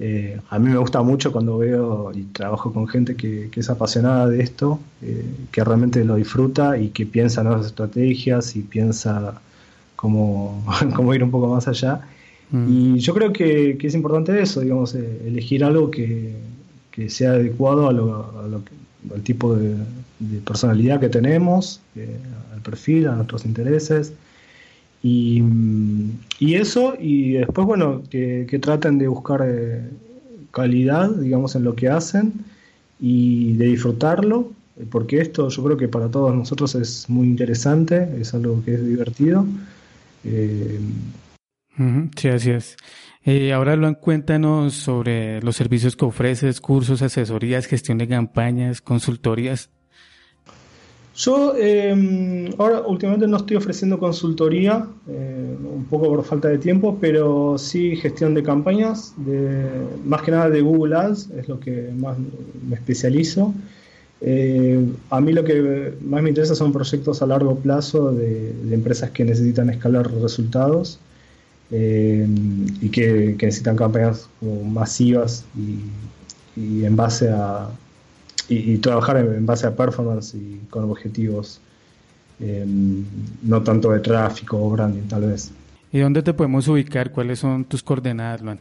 Eh, 0.00 0.40
a 0.50 0.60
mí 0.60 0.70
me 0.70 0.78
gusta 0.78 1.02
mucho 1.02 1.32
cuando 1.32 1.58
veo 1.58 2.12
y 2.14 2.22
trabajo 2.26 2.72
con 2.72 2.86
gente 2.86 3.16
que, 3.16 3.50
es 3.52 3.68
apasionada 3.68 4.28
de 4.28 4.40
esto, 4.40 4.78
eh, 5.02 5.24
que 5.50 5.64
realmente 5.64 6.04
lo 6.04 6.14
disfruta 6.14 6.78
y 6.78 6.90
que 6.90 7.04
piensa 7.04 7.42
nuevas 7.42 7.66
estrategias 7.66 8.54
y 8.54 8.62
piensa 8.62 9.40
cómo, 9.96 10.64
cómo 10.94 11.14
ir 11.14 11.24
un 11.24 11.32
poco 11.32 11.48
más 11.48 11.66
allá. 11.66 12.00
Mm. 12.52 12.66
Y 12.68 12.98
yo 13.00 13.12
creo 13.12 13.32
que, 13.32 13.76
es 13.80 13.94
importante 13.94 14.40
eso, 14.40 14.60
digamos, 14.60 14.94
eh, 14.94 15.22
elegir 15.26 15.64
algo 15.64 15.90
que, 15.90 16.36
sea 17.08 17.30
adecuado 17.30 17.88
a 17.88 17.92
lo, 17.92 18.26
al 19.14 19.22
tipo 19.22 19.54
de, 19.54 19.76
personalidad 20.44 20.98
que 20.98 21.08
tenemos, 21.08 21.80
al 22.52 22.60
perfil, 22.60 23.06
a 23.06 23.14
nuestros 23.14 23.44
intereses. 23.44 24.12
Y, 26.38 26.54
eso, 26.54 26.94
y 26.98 27.32
después, 27.32 27.66
bueno, 27.66 28.02
que, 28.10 28.58
traten 28.60 28.98
de 28.98 29.08
buscar 29.08 29.42
eh, 29.46 29.88
calidad, 30.50 31.10
digamos, 31.10 31.54
en 31.56 31.64
lo 31.64 31.74
que 31.74 31.88
hacen 31.88 32.32
y 33.00 33.54
de 33.54 33.66
disfrutarlo, 33.66 34.52
porque 34.90 35.20
esto 35.20 35.48
yo 35.48 35.64
creo 35.64 35.76
que 35.76 35.88
para 35.88 36.08
todos 36.08 36.34
nosotros 36.34 36.74
es 36.74 37.08
muy 37.08 37.26
interesante, 37.26 38.08
es 38.20 38.34
algo 38.34 38.62
que 38.64 38.74
es 38.74 38.86
divertido. 38.86 39.46
Eh, 40.24 40.80
sí. 42.16 42.60
Eh, 43.24 43.52
ahora 43.52 43.76
lo 43.76 43.98
cuéntanos 43.98 44.74
sobre 44.74 45.40
los 45.42 45.56
servicios 45.56 45.96
que 45.96 46.04
ofreces, 46.04 46.60
cursos, 46.60 47.02
asesorías, 47.02 47.66
gestión 47.66 47.98
de 47.98 48.08
campañas, 48.08 48.80
consultorías. 48.80 49.70
Yo 51.18 51.56
em, 51.56 52.48
ahora 52.58 52.82
últimamente 52.82 53.26
no 53.26 53.38
estoy 53.38 53.56
ofreciendo 53.56 53.98
consultoría, 53.98 54.86
eh, 55.08 55.56
un 55.74 55.84
poco 55.86 56.06
por 56.06 56.24
falta 56.24 56.46
de 56.46 56.58
tiempo, 56.58 56.96
pero 57.00 57.58
sí 57.58 57.96
gestión 57.96 58.34
de 58.34 58.44
campañas, 58.44 59.14
de, 59.16 59.66
más 60.04 60.22
que 60.22 60.30
nada 60.30 60.48
de 60.48 60.60
Google 60.60 60.94
Ads, 60.94 61.30
es 61.30 61.48
lo 61.48 61.58
que 61.58 61.90
más 61.98 62.16
me 62.68 62.76
especializo. 62.76 63.52
Eh, 64.20 64.80
a 65.10 65.20
mí 65.20 65.32
lo 65.32 65.42
que 65.42 65.92
más 66.02 66.22
me 66.22 66.28
interesa 66.28 66.54
son 66.54 66.72
proyectos 66.72 67.20
a 67.20 67.26
largo 67.26 67.56
plazo 67.56 68.12
de, 68.12 68.54
empresas 68.70 69.10
que 69.10 69.24
necesitan 69.24 69.70
escalar 69.70 70.08
resultados 70.22 71.00
em, 71.72 72.64
y 72.80 72.90
que, 72.90 73.34
necesitan 73.42 73.74
campañas 73.74 74.28
masivas 74.40 75.44
y 76.56 76.84
en 76.84 76.94
base 76.94 77.28
a, 77.28 77.70
y, 78.48 78.78
trabajar 78.78 79.18
en, 79.18 79.46
base 79.46 79.66
a 79.66 79.76
performance 79.76 80.34
y 80.34 80.60
con 80.70 80.90
objetivos 80.90 81.60
em, 82.40 83.04
no 83.42 83.62
tanto 83.62 83.92
de 83.92 84.00
tráfico 84.00 84.56
o 84.56 84.70
branding 84.70 85.06
tal 85.08 85.26
vez. 85.26 85.52
¿Y 85.92 85.98
dónde 86.00 86.22
te 86.22 86.32
podemos 86.34 86.66
ubicar? 86.68 87.12
¿Cuáles 87.12 87.38
son 87.40 87.64
tus 87.64 87.82
coordenadas, 87.82 88.42
Luan? 88.42 88.60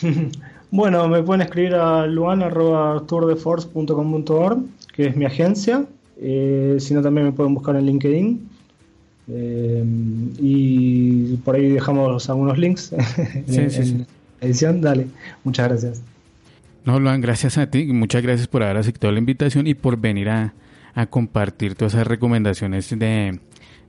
bueno, 0.70 1.08
me 1.08 1.22
pueden 1.22 1.40
escribir 1.42 1.74
a 1.74 2.06
luan.tourdeforce.com.org, 2.06 4.58
que 4.94 5.06
es 5.06 5.16
mi 5.16 5.24
agencia. 5.24 5.86
Eh, 6.20 6.76
si 6.78 6.94
no, 6.94 7.02
también 7.02 7.26
me 7.26 7.32
pueden 7.32 7.54
buscar 7.54 7.74
en 7.76 7.86
LinkedIn. 7.86 8.48
Em, 9.28 10.32
y 10.38 11.36
por 11.36 11.54
ahí 11.56 11.68
dejamos 11.68 12.30
algunos 12.30 12.58
links 12.58 12.92
en, 13.46 13.70
sí, 13.70 13.84
sí. 13.84 14.06
edición. 14.40 14.80
Dale, 14.80 15.06
muchas 15.44 15.68
gracias. 15.68 16.02
No, 16.84 16.98
Luan, 16.98 17.20
gracias 17.20 17.58
a 17.58 17.70
ti. 17.70 17.86
Muchas 17.86 18.22
gracias 18.22 18.48
por 18.48 18.62
haber 18.62 18.76
aceptado 18.76 19.12
la 19.12 19.18
invitación 19.18 19.66
y 19.66 19.74
por 19.74 19.98
venir 19.98 20.28
a, 20.30 20.54
compartir 21.10 21.76
todas 21.76 21.94
esas 21.94 22.08
recomendaciones 22.08 22.90
de, 22.98 23.38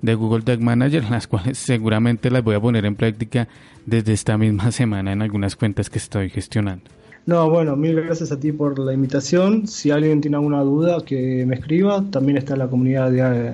Google 0.02 0.44
Tag 0.44 0.62
Manager, 0.62 1.10
las 1.10 1.28
cuales 1.28 1.58
seguramente 1.58 2.30
las 2.30 2.44
voy 2.44 2.56
a 2.56 2.60
poner 2.60 2.86
en 2.86 2.96
práctica 2.96 3.48
desde 3.86 4.14
esta 4.14 4.38
misma 4.38 4.72
semana 4.72 5.12
en 5.12 5.22
algunas 5.22 5.56
cuentas 5.56 5.90
que 5.90 5.98
estoy 5.98 6.30
gestionando. 6.30 6.86
No, 7.26 7.50
bueno, 7.50 7.76
mil 7.76 7.96
gracias 8.02 8.32
a 8.32 8.40
ti 8.40 8.52
por 8.52 8.78
la 8.78 8.94
invitación. 8.94 9.68
Si 9.68 9.92
alguien 9.92 10.22
tiene 10.22 10.38
alguna 10.38 10.62
duda, 10.62 11.04
que 11.06 11.46
me 11.48 11.56
escriba. 11.56 12.04
También 12.12 12.38
está 12.38 12.56
la 12.56 12.68
comunidad 12.68 13.12
de, 13.12 13.54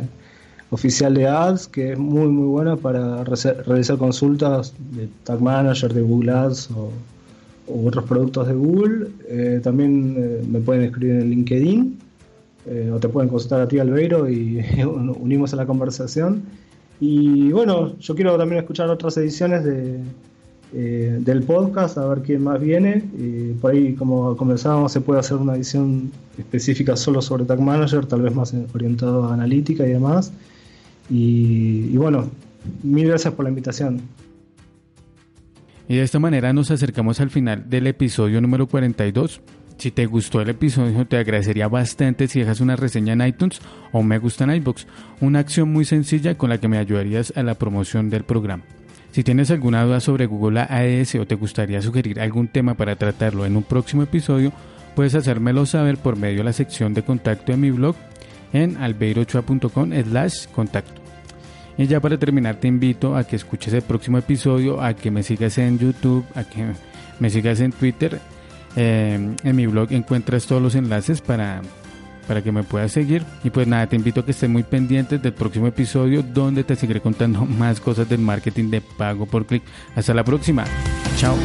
oficial 0.69 1.13
de 1.13 1.27
Ads, 1.27 1.67
que 1.67 1.93
es 1.93 1.97
muy, 1.97 2.27
muy 2.27 2.47
buena 2.47 2.75
para 2.75 3.23
realizar 3.23 3.97
consultas 3.97 4.73
de 4.91 5.07
Tag 5.23 5.41
Manager, 5.41 5.93
de 5.93 6.01
Google 6.01 6.31
Ads 6.31 6.71
o 6.71 6.91
u 7.67 7.87
otros 7.87 8.05
productos 8.05 8.47
de 8.47 8.53
Google. 8.53 9.07
Eh, 9.27 9.59
también 9.63 10.15
eh, 10.17 10.45
me 10.47 10.59
pueden 10.59 10.83
escribir 10.83 11.15
en 11.15 11.29
LinkedIn 11.29 11.97
eh, 12.67 12.91
o 12.93 12.99
te 12.99 13.09
pueden 13.09 13.29
consultar 13.29 13.61
a 13.61 13.67
ti, 13.67 13.79
Albeiro, 13.79 14.29
y 14.29 14.63
unimos 15.19 15.53
a 15.53 15.57
la 15.57 15.65
conversación. 15.65 16.43
Y 16.99 17.51
bueno, 17.51 17.97
yo 17.99 18.15
quiero 18.15 18.37
también 18.37 18.59
escuchar 18.61 18.89
otras 18.89 19.17
ediciones 19.17 19.65
de, 19.65 19.99
del 20.71 21.43
podcast, 21.43 21.97
a 21.97 22.07
ver 22.07 22.21
quién 22.21 22.41
más 22.43 22.59
viene. 22.61 23.03
Y 23.17 23.53
por 23.53 23.71
ahí, 23.71 23.93
como 23.95 24.37
conversábamos, 24.37 24.93
se 24.93 25.01
puede 25.01 25.19
hacer 25.19 25.37
una 25.37 25.55
edición 25.55 26.11
específica 26.37 26.95
solo 26.95 27.21
sobre 27.21 27.43
Tag 27.43 27.59
Manager, 27.59 28.05
tal 28.05 28.21
vez 28.21 28.33
más 28.33 28.53
orientado 28.73 29.25
a 29.25 29.33
analítica 29.33 29.85
y 29.85 29.91
demás. 29.91 30.31
Y, 31.09 31.89
y 31.91 31.97
bueno, 31.97 32.29
mil 32.81 33.07
gracias 33.07 33.33
por 33.33 33.43
la 33.43 33.49
invitación. 33.49 34.01
Y 35.87 35.97
de 35.97 36.03
esta 36.03 36.19
manera 36.19 36.53
nos 36.53 36.71
acercamos 36.71 37.19
al 37.19 37.29
final 37.29 37.69
del 37.69 37.87
episodio 37.87 38.41
número 38.41 38.67
42. 38.67 39.41
Si 39.77 39.91
te 39.91 40.05
gustó 40.05 40.41
el 40.41 40.49
episodio, 40.49 41.05
te 41.05 41.17
agradecería 41.17 41.67
bastante 41.67 42.27
si 42.27 42.39
dejas 42.39 42.61
una 42.61 42.75
reseña 42.75 43.13
en 43.13 43.27
iTunes 43.27 43.59
o 43.91 44.01
me 44.03 44.17
gusta 44.17 44.45
en 44.45 44.55
iBox, 44.55 44.87
una 45.19 45.39
acción 45.39 45.71
muy 45.71 45.85
sencilla 45.85 46.37
con 46.37 46.49
la 46.49 46.59
que 46.59 46.67
me 46.67 46.77
ayudarías 46.77 47.33
a 47.35 47.43
la 47.43 47.55
promoción 47.55 48.09
del 48.09 48.23
programa. 48.23 48.63
Si 49.11 49.23
tienes 49.23 49.51
alguna 49.51 49.83
duda 49.83 49.99
sobre 49.99 50.25
Google 50.25 50.61
ADS 50.61 51.15
o 51.15 51.27
te 51.27 51.35
gustaría 51.35 51.81
sugerir 51.81 52.19
algún 52.19 52.47
tema 52.47 52.73
para 52.73 52.95
tratarlo 52.95 53.45
en 53.45 53.55
un 53.55 53.63
próximo 53.63 54.03
episodio, 54.03 54.51
puedes 54.95 55.15
hacérmelo 55.15 55.65
saber 55.65 55.97
por 55.97 56.17
medio 56.17 56.39
de 56.39 56.43
la 56.45 56.53
sección 56.53 56.93
de 56.93 57.03
contacto 57.03 57.51
de 57.51 57.57
mi 57.57 57.71
blog 57.71 57.95
en 58.53 58.77
albeirochoa.com 58.77 59.91
slash 60.03 60.47
contacto. 60.47 61.04
Y 61.77 61.87
ya 61.87 61.99
para 61.99 62.17
terminar 62.17 62.55
te 62.55 62.67
invito 62.67 63.15
a 63.15 63.23
que 63.23 63.35
escuches 63.35 63.73
el 63.73 63.81
próximo 63.81 64.17
episodio, 64.17 64.81
a 64.81 64.93
que 64.93 65.11
me 65.11 65.23
sigas 65.23 65.57
en 65.57 65.77
YouTube, 65.77 66.25
a 66.35 66.43
que 66.43 66.65
me 67.19 67.29
sigas 67.29 67.59
en 67.59 67.71
Twitter 67.71 68.19
eh, 68.75 69.35
en 69.43 69.55
mi 69.55 69.67
blog 69.67 69.91
encuentras 69.91 70.45
todos 70.45 70.61
los 70.61 70.75
enlaces 70.75 71.21
para, 71.21 71.61
para 72.27 72.41
que 72.41 72.51
me 72.51 72.63
puedas 72.63 72.91
seguir. 72.91 73.23
Y 73.43 73.49
pues 73.49 73.67
nada, 73.67 73.87
te 73.87 73.95
invito 73.95 74.21
a 74.21 74.25
que 74.25 74.31
estés 74.31 74.49
muy 74.49 74.63
pendientes 74.63 75.21
del 75.21 75.33
próximo 75.33 75.67
episodio 75.67 76.23
donde 76.23 76.63
te 76.63 76.75
seguiré 76.75 77.01
contando 77.01 77.45
más 77.45 77.79
cosas 77.79 78.07
del 78.09 78.19
marketing 78.19 78.69
de 78.69 78.81
pago 78.81 79.25
por 79.25 79.45
clic. 79.45 79.63
Hasta 79.95 80.13
la 80.13 80.23
próxima. 80.23 80.65
Chao. 81.17 81.35